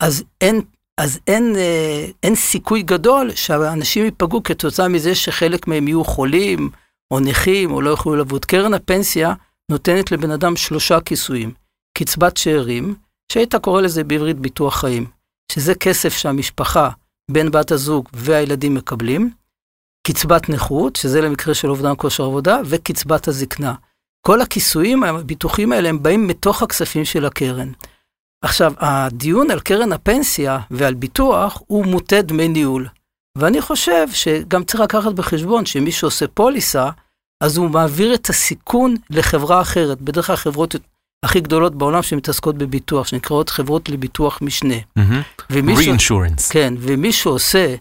אז 0.00 0.24
אין, 0.40 0.60
אז 0.98 1.18
אין, 1.26 1.56
אה, 1.56 2.06
אין 2.22 2.34
סיכוי 2.34 2.82
גדול 2.82 3.30
שהאנשים 3.34 4.04
ייפגעו 4.04 4.42
כתוצאה 4.42 4.88
מזה 4.88 5.14
שחלק 5.14 5.66
מהם 5.66 5.88
יהיו 5.88 6.04
חולים, 6.04 6.70
או 7.10 7.20
נכים, 7.20 7.72
או 7.72 7.80
לא 7.80 7.90
יוכלו 7.90 8.16
לעבוד. 8.16 8.44
קרן 8.44 8.74
הפנסיה 8.74 9.34
נותנת 9.70 10.12
לבן 10.12 10.30
אדם 10.30 10.56
שלושה 10.56 11.00
כיסויים. 11.00 11.52
קצבת 11.98 12.36
שאירים, 12.36 12.94
שהיית 13.32 13.54
קורא 13.54 13.80
לזה 13.80 14.04
בעברית 14.04 14.38
ביטוח 14.38 14.80
חיים, 14.80 15.06
שזה 15.52 15.74
כסף 15.74 16.16
שהמשפחה, 16.16 16.90
בן 17.30 17.50
בת 17.50 17.70
הזוג 17.70 18.08
והילדים 18.12 18.74
מקבלים, 18.74 19.30
קצבת 20.06 20.48
נכות, 20.48 20.96
שזה 20.96 21.20
למקרה 21.20 21.54
של 21.54 21.70
אובדן 21.70 21.92
כושר 21.96 22.24
עבודה, 22.24 22.60
וקצבת 22.64 23.28
הזקנה. 23.28 23.74
כל 24.26 24.40
הכיסויים, 24.40 25.04
הביטוחים 25.04 25.72
האלה, 25.72 25.88
הם 25.88 26.02
באים 26.02 26.26
מתוך 26.26 26.62
הכספים 26.62 27.04
של 27.04 27.24
הקרן. 27.24 27.72
עכשיו, 28.44 28.72
הדיון 28.78 29.50
על 29.50 29.60
קרן 29.60 29.92
הפנסיה 29.92 30.58
ועל 30.70 30.94
ביטוח 30.94 31.62
הוא 31.66 31.86
מוטה 31.86 32.22
דמי 32.22 32.48
ניהול. 32.48 32.88
ואני 33.38 33.60
חושב 33.60 34.06
שגם 34.12 34.64
צריך 34.64 34.80
לקחת 34.80 35.12
בחשבון 35.12 35.66
שמי 35.66 35.92
שעושה 35.92 36.28
פוליסה, 36.28 36.90
אז 37.44 37.56
הוא 37.56 37.70
מעביר 37.70 38.14
את 38.14 38.28
הסיכון 38.28 38.94
לחברה 39.10 39.60
אחרת. 39.60 40.00
בדרך 40.00 40.26
כלל 40.26 40.36
חברות 40.36 40.74
הכי 41.22 41.40
גדולות 41.40 41.74
בעולם 41.74 42.02
שמתעסקות 42.02 42.58
בביטוח, 42.58 43.06
שנקראות 43.06 43.50
חברות 43.50 43.88
לביטוח 43.88 44.38
משנה. 44.42 44.74
ומישהו, 45.50 45.94
reinsurance. 45.94 46.52
כן, 46.52 46.74
ומי 46.78 47.12
שעושה 47.12 47.74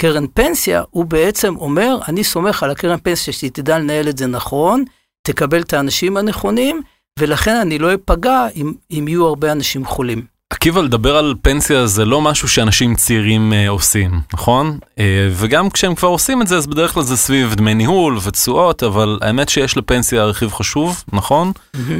קרן 0.00 0.26
פנסיה, 0.34 0.82
הוא 0.90 1.04
בעצם 1.04 1.56
אומר, 1.56 1.98
אני 2.08 2.24
סומך 2.24 2.62
על 2.62 2.70
הקרן 2.70 2.98
פנסיה 2.98 3.32
שהיא 3.32 3.50
תדע 3.50 3.78
לנהל 3.78 4.08
את 4.08 4.18
זה 4.18 4.26
נכון, 4.26 4.84
תקבל 5.22 5.62
את 5.62 5.72
האנשים 5.72 6.16
הנכונים, 6.16 6.82
ולכן 7.18 7.56
אני 7.56 7.78
לא 7.78 7.94
אפגע 7.94 8.46
אם, 8.54 8.72
אם 8.90 9.08
יהיו 9.08 9.26
הרבה 9.26 9.52
אנשים 9.52 9.84
חולים. 9.84 10.37
עקיבא, 10.50 10.80
לדבר 10.80 11.16
על 11.16 11.34
פנסיה 11.42 11.86
זה 11.86 12.04
לא 12.04 12.20
משהו 12.20 12.48
שאנשים 12.48 12.94
צעירים 12.94 13.52
אה, 13.52 13.68
עושים, 13.68 14.20
נכון? 14.32 14.78
אה, 14.98 15.28
וגם 15.32 15.70
כשהם 15.70 15.94
כבר 15.94 16.08
עושים 16.08 16.42
את 16.42 16.46
זה, 16.46 16.56
אז 16.56 16.66
בדרך 16.66 16.92
כלל 16.92 17.02
זה 17.02 17.16
סביב 17.16 17.54
דמי 17.54 17.74
ניהול 17.74 18.18
ותשואות, 18.22 18.82
אבל 18.82 19.18
האמת 19.22 19.48
שיש 19.48 19.76
לפנסיה 19.76 20.24
רכיב 20.24 20.52
חשוב, 20.52 21.04
נכון? 21.12 21.52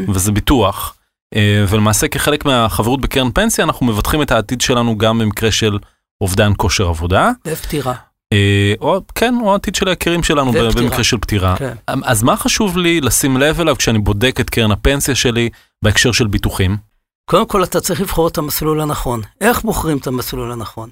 וזה 0.09 0.33
ביטוח. 0.33 0.95
אה, 1.35 1.65
ולמעשה 1.69 2.09
כחלק 2.09 2.45
מהחברות 2.45 3.01
בקרן 3.01 3.31
פנסיה, 3.31 3.65
אנחנו 3.65 3.87
מבטחים 3.87 4.23
את 4.23 4.31
העתיד 4.31 4.61
שלנו 4.61 4.99
גם 4.99 5.19
במקרה 5.19 5.51
של 5.51 5.79
אובדן 6.21 6.53
כושר 6.57 6.89
עבודה. 6.89 7.31
ופטירה. 7.47 7.95
אה, 8.33 8.75
או 8.81 9.01
כן, 9.15 9.35
או 9.43 9.53
העתיד 9.53 9.75
של 9.75 9.89
היקירים 9.89 10.23
שלנו 10.23 10.49
ופטירה. 10.49 10.71
במקרה 10.71 11.05
של 11.05 11.19
פטירה. 11.19 11.57
כן. 11.57 11.75
אז 11.87 12.23
מה 12.23 12.37
חשוב 12.37 12.79
לי 12.79 13.01
לשים 13.01 13.37
לב 13.37 13.61
אליו 13.61 13.77
כשאני 13.79 13.99
בודק 13.99 14.41
את 14.41 14.51
קרן 14.51 14.71
הפנסיה 14.71 15.15
שלי 15.15 15.49
בהקשר 15.85 16.13
של 16.13 16.27
ביטוחים? 16.27 16.77
קודם 17.31 17.47
כל 17.47 17.65
אתה 17.65 17.81
צריך 17.81 18.01
לבחור 18.01 18.29
את 18.29 18.39
המסלול 18.39 18.81
הנכון. 18.81 19.21
איך 19.41 19.63
בוחרים 19.63 19.99
את 19.99 20.07
המסלול 20.07 20.53
הנכון? 20.53 20.91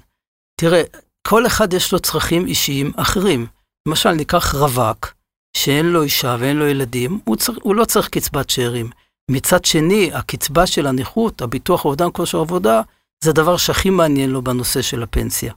תראה, 0.61 0.81
כל 1.27 1.47
אחד 1.47 1.73
יש 1.73 1.91
לו 1.91 1.99
צרכים 1.99 2.47
אישיים 2.47 2.91
אחרים. 2.95 3.47
למשל, 3.87 4.11
ניקח 4.11 4.55
רווק, 4.55 5.13
שאין 5.57 5.85
לו 5.85 6.03
אישה 6.03 6.35
ואין 6.39 6.57
לו 6.57 6.67
ילדים, 6.67 7.19
הוא, 7.25 7.35
צר, 7.35 7.53
הוא 7.61 7.75
לא 7.75 7.85
צריך 7.85 8.09
קצבת 8.09 8.49
שאירים. 8.49 8.89
מצד 9.31 9.65
שני, 9.65 10.13
הקצבה 10.13 10.67
של 10.67 10.87
הנכות, 10.87 11.41
הביטוח 11.41 11.85
אובדן 11.85 12.07
כושר 12.13 12.39
עבודה, 12.39 12.81
זה 13.23 13.29
הדבר 13.29 13.57
שהכי 13.57 13.89
מעניין 13.89 14.29
לו 14.29 14.41
בנושא 14.41 14.81
של 14.81 15.03
הפנסיה. 15.03 15.53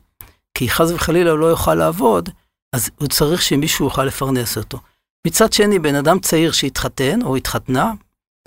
כי 0.55 0.71
חס 0.71 0.90
וחלילה 0.90 1.31
הוא 1.31 1.38
לא 1.38 1.47
יוכל 1.47 1.75
לעבוד, 1.75 2.29
אז 2.75 2.90
הוא 3.01 3.09
צריך 3.09 3.43
שמישהו 3.43 3.85
יוכל 3.85 4.05
לפרנס 4.05 4.59
אותו. 4.59 4.79
מצד 5.27 5.53
שני, 5.53 5.79
בן 5.79 5.95
אדם 5.95 6.19
צעיר 6.19 6.53
שהתחתן 6.53 7.23
או 7.23 7.37
התחתנה, 7.37 7.93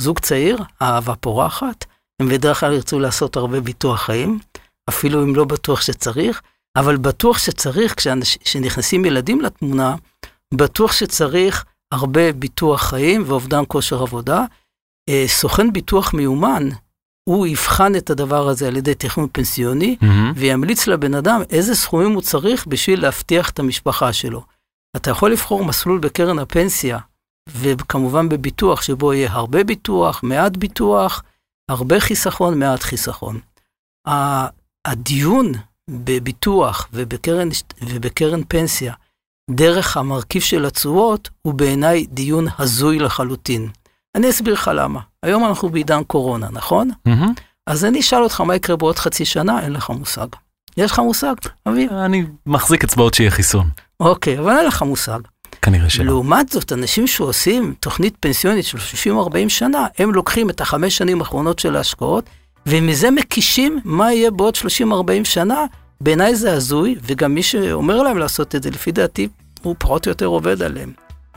זוג 0.01 0.19
צעיר, 0.19 0.57
אהבה 0.81 1.15
פורחת, 1.15 1.85
הם 2.23 2.29
בדרך 2.29 2.59
כלל 2.59 2.73
ירצו 2.73 2.99
לעשות 2.99 3.35
הרבה 3.35 3.61
ביטוח 3.61 4.01
חיים, 4.01 4.39
אפילו 4.89 5.23
אם 5.23 5.35
לא 5.35 5.45
בטוח 5.45 5.81
שצריך, 5.81 6.41
אבל 6.75 6.97
בטוח 6.97 7.37
שצריך, 7.37 7.95
כשנכנסים 8.43 9.05
ילדים 9.05 9.41
לתמונה, 9.41 9.95
בטוח 10.53 10.91
שצריך 10.91 11.65
הרבה 11.91 12.31
ביטוח 12.31 12.81
חיים 12.81 13.23
ואובדן 13.27 13.63
כושר 13.67 14.01
עבודה. 14.01 14.45
אה, 15.09 15.25
סוכן 15.27 15.73
ביטוח 15.73 16.13
מיומן, 16.13 16.69
הוא 17.29 17.47
יבחן 17.47 17.95
את 17.95 18.09
הדבר 18.09 18.47
הזה 18.47 18.67
על 18.67 18.77
ידי 18.77 18.95
תכנון 18.95 19.27
פנסיוני, 19.31 19.95
מהמם. 20.01 20.33
וימליץ 20.35 20.87
לבן 20.87 21.13
אדם 21.13 21.41
איזה 21.49 21.75
סכומים 21.75 22.11
הוא 22.11 22.21
צריך 22.21 22.67
בשביל 22.67 23.01
להבטיח 23.01 23.49
את 23.49 23.59
המשפחה 23.59 24.13
שלו. 24.13 24.43
אתה 24.95 25.11
יכול 25.11 25.31
לבחור 25.31 25.65
מסלול 25.65 25.99
בקרן 25.99 26.39
הפנסיה, 26.39 26.99
וכמובן 27.49 28.29
בביטוח, 28.29 28.81
שבו 28.81 29.13
יהיה 29.13 29.31
הרבה 29.31 29.63
ביטוח, 29.63 30.23
מעט 30.23 30.57
ביטוח, 30.57 31.23
הרבה 31.69 31.99
חיסכון, 31.99 32.59
מעט 32.59 32.83
חיסכון. 32.83 33.39
הדיון 34.87 35.51
בביטוח 35.89 36.87
ובקרן, 36.93 37.49
ובקרן 37.81 38.41
פנסיה, 38.47 38.93
דרך 39.51 39.97
המרכיב 39.97 40.41
של 40.41 40.65
התשואות, 40.65 41.29
הוא 41.41 41.53
בעיניי 41.53 42.05
דיון 42.09 42.45
הזוי 42.59 42.99
לחלוטין. 42.99 43.69
אני 44.15 44.29
אסביר 44.29 44.53
לך 44.53 44.71
למה. 44.75 44.99
היום 45.23 45.45
אנחנו 45.45 45.69
בעידן 45.69 46.03
קורונה, 46.03 46.47
נכון? 46.51 46.89
מהמם. 47.05 47.33
אז 47.67 47.85
אני 47.85 47.99
אשאל 47.99 48.23
אותך 48.23 48.41
מה 48.41 48.55
יקרה 48.55 48.75
בעוד 48.75 48.99
חצי 48.99 49.25
שנה, 49.25 49.61
אין 49.61 49.73
לך 49.73 49.89
מושג. 49.89 50.27
יש 50.77 50.91
לך 50.91 50.99
מושג, 50.99 51.35
אביב? 51.67 51.93
אני 51.93 52.25
מחזיק 52.45 52.83
אצבעות 52.83 53.13
שיהיה 53.13 53.31
חיסון. 53.31 53.69
אוקיי, 53.99 54.39
אבל 54.39 54.57
אין 54.57 54.65
לך 54.65 54.81
מושג. 54.81 55.19
כנראה 55.63 55.89
שלא. 55.89 56.05
לעומת 56.05 56.49
זאת, 56.49 56.73
אנשים 56.73 57.07
שעושים 57.07 57.73
תוכנית 57.79 58.15
פנסיונית 58.19 58.65
של 58.65 58.77
30-40 58.77 59.49
שנה, 59.49 59.87
הם 59.99 60.13
לוקחים 60.13 60.49
את 60.49 60.61
החמש 60.61 60.97
שנים 60.97 61.19
האחרונות 61.19 61.59
של 61.59 61.75
ההשקעות, 61.75 62.25
ומזה 62.65 63.11
מקישים 63.11 63.79
מה 63.83 64.13
יהיה 64.13 64.31
בעוד 64.31 64.55
30-40 64.55 64.61
שנה. 65.23 65.65
בעיניי 66.01 66.35
זה 66.35 66.53
הזוי, 66.53 66.95
וגם 67.03 67.33
מי 67.33 67.43
שאומר 67.43 68.03
להם 68.03 68.17
לעשות 68.17 68.55
את 68.55 68.63
זה, 68.63 68.69
לפי 68.69 68.91
דעתי, 68.91 69.27
הוא 69.61 69.75
פחות 69.79 70.05
או 70.05 70.11
יותר 70.11 70.25
עובד 70.25 70.61
עליהם. 70.61 70.91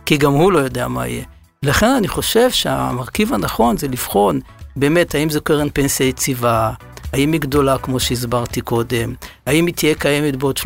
כי 0.06 0.16
גם 0.16 0.32
הוא 0.32 0.52
לא 0.52 0.58
יודע 0.58 0.88
מה 0.88 1.06
יהיה. 1.06 1.24
לכן 1.62 1.90
אני 1.90 2.08
חושב 2.08 2.50
שהמרכיב 2.50 3.34
הנכון 3.34 3.76
זה 3.76 3.88
לבחון 3.88 4.40
באמת 4.76 5.14
האם 5.14 5.30
זו 5.30 5.40
קרן 5.40 5.68
פנסיה 5.72 6.06
יציבה, 6.06 6.70
האם 7.12 7.32
היא 7.32 7.40
גדולה 7.40 7.78
כמו 7.78 8.00
שהסברתי 8.00 8.60
קודם, 8.60 9.14
האם 9.46 9.66
היא 9.66 9.74
תהיה 9.74 9.94
קיימת 9.94 10.36
בעוד 10.36 10.58
30-40 10.58 10.62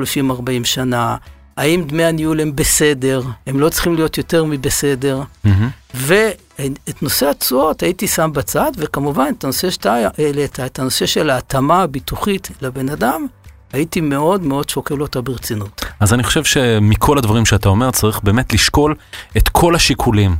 שנה, 0.64 1.16
האם 1.56 1.84
דמי 1.86 2.04
הניהול 2.04 2.40
הם 2.40 2.56
בסדר, 2.56 3.22
הם 3.46 3.60
לא 3.60 3.68
צריכים 3.68 3.94
להיות 3.94 4.18
יותר 4.18 4.44
מבסדר. 4.44 5.22
מהמם. 5.44 5.68
ואת 5.94 7.02
נושא 7.02 7.30
התשואות 7.30 7.82
הייתי 7.82 8.06
שם 8.06 8.30
בצד, 8.34 8.72
וכמובן 8.76 9.32
את 9.38 9.44
הנושא 9.44 9.70
שאתה 9.70 9.96
העלית, 10.18 10.60
את 10.60 10.78
הנושא 10.78 11.06
של 11.06 11.30
ההתאמה 11.30 11.82
הביטוחית 11.82 12.48
לבן 12.62 12.88
אדם, 12.88 13.26
הייתי 13.72 14.00
מאוד 14.00 14.42
מאוד 14.42 14.68
שוקל 14.68 15.00
אותה 15.00 15.20
ברצינות. 15.20 15.84
אז 16.00 16.14
אני 16.14 16.22
חושב 16.22 16.44
שמכל 16.44 17.18
הדברים 17.18 17.46
שאתה 17.46 17.68
אומר 17.68 17.90
צריך 17.90 18.20
באמת 18.22 18.52
לשקול 18.52 18.94
את 19.36 19.48
כל 19.48 19.74
השיקולים, 19.74 20.36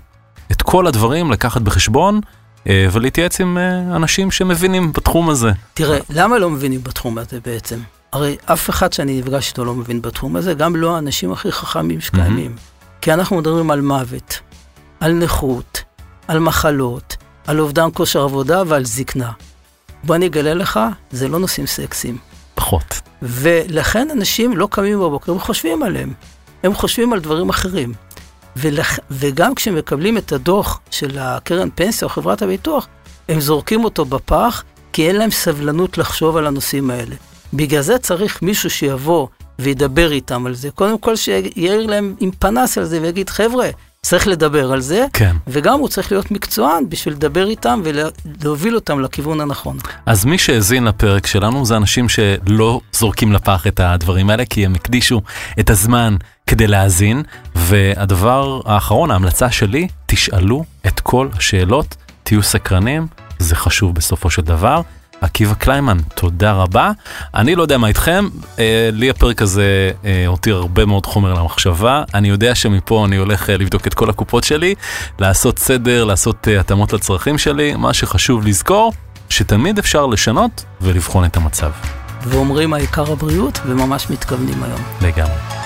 את 0.53 0.63
כל 0.63 0.87
הדברים 0.87 1.33
לקחת 1.33 1.63
בחשבון 1.63 2.21
אה, 2.67 2.87
ולהתייעץ 2.93 3.41
עם 3.41 3.59
אה, 3.59 3.97
אנשים 3.97 4.31
שמבינים 4.31 4.93
בתחום 4.93 5.31
הזה. 5.31 5.51
תראה, 5.75 5.99
למה 6.11 6.39
לא 6.39 6.51
מבינים 6.51 6.83
בתחום 6.83 7.19
הזה 7.19 7.39
בעצם? 7.45 7.79
הרי 8.13 8.37
אף 8.45 8.71
אחד 8.71 8.93
שאני 8.93 9.21
נפגש 9.21 9.49
איתו 9.49 9.65
לא 9.65 9.75
מבין 9.75 10.03
בתחום 10.03 10.37
הזה, 10.37 10.55
גם 10.55 10.77
לא 10.77 10.97
האנשים 10.97 11.33
הכי 11.33 11.53
חכמים 11.53 12.01
שקיימים. 12.01 12.57
כי 13.01 13.13
אנחנו 13.13 13.37
מדברים 13.37 13.71
על 13.71 13.81
מוות, 13.81 14.41
על 15.01 15.13
נכות, 15.13 15.83
על 16.29 16.39
מחלות, 16.39 17.17
על 17.47 17.61
אובדן 17.61 17.89
כושר 17.95 18.23
עבודה 18.23 18.63
ועל 18.67 18.85
זקנה. 18.85 19.33
בוא 20.05 20.17
אני 20.17 20.27
אגלה 20.27 20.55
לך, 20.55 20.81
זה 21.11 21.29
לא 21.29 21.39
נושאים 21.39 21.67
סקסיים. 21.67 22.19
פחות. 22.55 23.01
ולכן 23.23 24.09
אנשים 24.13 24.57
לא 24.57 24.69
קמים 24.71 25.01
בבוקר 25.01 25.35
וחושבים 25.35 25.83
עליהם. 25.83 26.13
הם 26.63 26.75
חושבים 26.75 27.13
על 27.13 27.21
דברים 27.21 27.49
אחרים. 27.49 27.93
ולכ... 28.57 28.99
וגם 29.11 29.55
כשמקבלים 29.55 30.19
את 30.19 30.33
הדוח 30.33 30.81
של 30.91 31.19
הקרן 31.19 31.69
פנסיה 31.75 32.09
או 32.09 32.13
חברת 32.13 32.43
הביטוח, 32.43 32.87
הם 33.29 33.41
זורקים 33.41 33.85
אותו 33.85 34.05
בפח, 34.05 34.65
כי 34.93 35.09
אין 35.09 35.17
להם 35.17 35.31
סבלנות 35.31 35.99
לחשוב 35.99 36.37
על 36.37 36.47
הנושאים 36.47 36.91
האלה. 36.91 37.17
בגלל 37.53 37.83
זה 37.83 37.99
צריך 37.99 38.43
מישהו 38.43 38.71
שיבוא 38.71 39.27
וידבר 39.59 40.13
איתם 40.13 40.47
על 40.47 40.55
זה. 40.55 40.71
קודם 40.71 40.99
כל 40.99 41.17
שיעיר 41.17 41.87
להם 41.87 42.15
עם 42.21 42.31
פנס 42.39 42.79
על 42.79 42.85
זה 42.85 43.03
ויגיד, 43.03 43.31
חבר'ה, 43.31 43.69
צריך 44.03 44.29
לדבר 44.29 44.73
על 44.73 44.81
זה, 44.81 45.07
כן. 45.13 45.37
וגם 45.47 45.81
הוא 45.81 45.89
צריך 45.89 46.13
להיות 46.13 46.31
מקצוען 46.31 46.89
בשביל 46.89 47.15
לדבר 47.15 47.49
איתם 47.49 47.83
ולהוביל 47.85 48.75
אותם 48.75 49.01
לכיוון 49.01 49.41
הנכון. 49.41 49.79
אז 50.07 50.25
מי 50.25 50.39
שהאזין 50.39 50.85
לפרק 50.85 51.27
שלנו 51.27 51.67
זה 51.67 51.77
אנשים 51.77 52.09
שלא 52.09 52.81
זורקים 52.93 53.33
לפח 53.33 53.67
את 53.67 53.81
הדברים 53.81 54.31
האלה, 54.31 54.45
כי 54.45 54.67
הם 54.67 54.75
הקדישו 54.75 55.21
את 55.61 55.71
הזמן 55.71 56.17
כדי 56.47 56.67
להאזין. 56.67 57.23
והדבר 57.55 58.61
האחרון, 58.65 59.11
ההמלצה 59.11 59.51
שלי, 59.51 59.89
תשאלו 60.07 60.65
את 60.87 61.01
כל 61.01 61.29
השאלות, 61.33 61.97
תהיו 62.23 62.43
סקרנים, 62.43 63.07
זה 63.39 63.57
חשוב 63.57 63.95
בסופו 63.95 64.31
של 64.31 64.43
דבר. 64.43 64.81
עקיבא 65.21 65.55
קליימן, 65.55 65.99
תודה 66.15 66.53
רבה. 66.53 66.91
אני 67.35 67.55
לא 67.55 67.63
יודע 67.63 67.79
מה 67.79 67.89
איתכם, 67.89 68.29
אה, 68.59 68.89
לי 68.93 69.11
הפרק 69.11 69.43
הזה 69.43 69.91
אה, 70.05 70.25
הותיר 70.27 70.57
הרבה 70.57 70.87
מאוד 70.87 71.07
חומר 71.07 71.35
למחשבה. 71.35 72.03
אני 72.15 72.29
יודע 72.29 72.55
שמפה 72.55 73.05
אני 73.07 73.17
הולך 73.17 73.51
אה, 73.51 73.57
לבדוק 73.57 73.87
את 73.87 73.95
כל 73.95 74.11
הקופות 74.11 74.45
שלי, 74.45 74.75
לעשות 75.19 75.59
סדר, 75.59 76.05
לעשות 76.05 76.49
אה, 76.49 76.61
התאמות 76.61 76.93
לצרכים 76.93 77.39
שלי. 77.39 77.75
מה 77.77 77.95
שחשוב 77.95 78.47
לזכור, 78.47 78.93
שתמיד 79.29 79.79
אפשר 79.79 80.07
לשנות 80.07 80.65
ולבחון 80.81 81.25
את 81.25 81.37
המצב. 81.37 81.71
ואומרים 82.23 82.75
העיקר 82.75 83.13
הבריאות, 83.13 83.61
וממש 83.67 84.11
מתכוונים 84.11 84.63
היום. 84.63 84.81
לגמרי. 85.03 85.61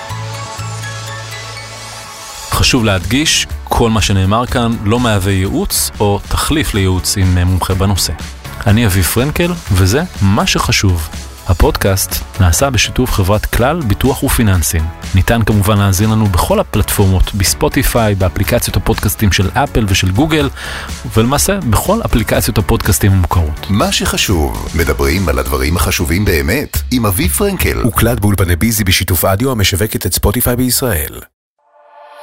חשוב 2.51 2.85
להדגיש, 2.85 3.47
כל 3.63 3.89
מה 3.89 4.01
שנאמר 4.01 4.45
כאן 4.45 4.75
לא 4.83 4.99
מהווה 4.99 5.31
ייעוץ 5.31 5.91
או 5.99 6.19
תחליף 6.29 6.73
לייעוץ 6.73 7.17
עם 7.17 7.37
אה, 7.37 7.45
מומחה 7.45 7.73
בנושא. 7.73 8.13
אני 8.67 8.85
אביב 8.85 9.03
פרנקל, 9.03 9.53
וזה 9.71 10.03
מה 10.21 10.47
שחשוב. 10.47 11.09
הפודקאסט 11.47 12.23
נעשה 12.39 12.69
בשיתוף 12.69 13.11
חברת 13.11 13.45
כלל 13.45 13.81
ביטוח 13.81 14.23
ופיננסים. 14.23 14.81
ניתן 15.15 15.41
כמובן 15.45 15.77
להאזין 15.77 16.09
לנו 16.09 16.25
בכל 16.25 16.59
הפלטפורמות, 16.59 17.35
בספוטיפיי, 17.35 18.15
באפליקציות 18.15 18.77
הפודקאסטים 18.77 19.31
של 19.31 19.49
אפל 19.53 19.85
ושל 19.87 20.11
גוגל, 20.11 20.49
ולמעשה 21.15 21.59
בכל 21.69 22.01
אפליקציות 22.05 22.57
הפודקאסטים 22.57 23.11
המוכרות. 23.11 23.67
מה 23.69 23.91
שחשוב, 23.91 24.69
מדברים 24.75 25.29
על 25.29 25.39
הדברים 25.39 25.75
החשובים 25.75 26.25
באמת, 26.25 26.77
עם 26.91 27.05
אביב 27.05 27.31
פרנקל. 27.31 27.81
הוקלט 27.81 28.19
באולפני 28.19 28.55
ביזי 28.55 28.83
בשיתוף 28.83 29.25
אדיו 29.25 29.51
המשווקת 29.51 30.05
את 30.05 30.13
ספוטיפיי 30.13 30.55
בישראל. 30.55 31.21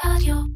רדיו 0.05 0.52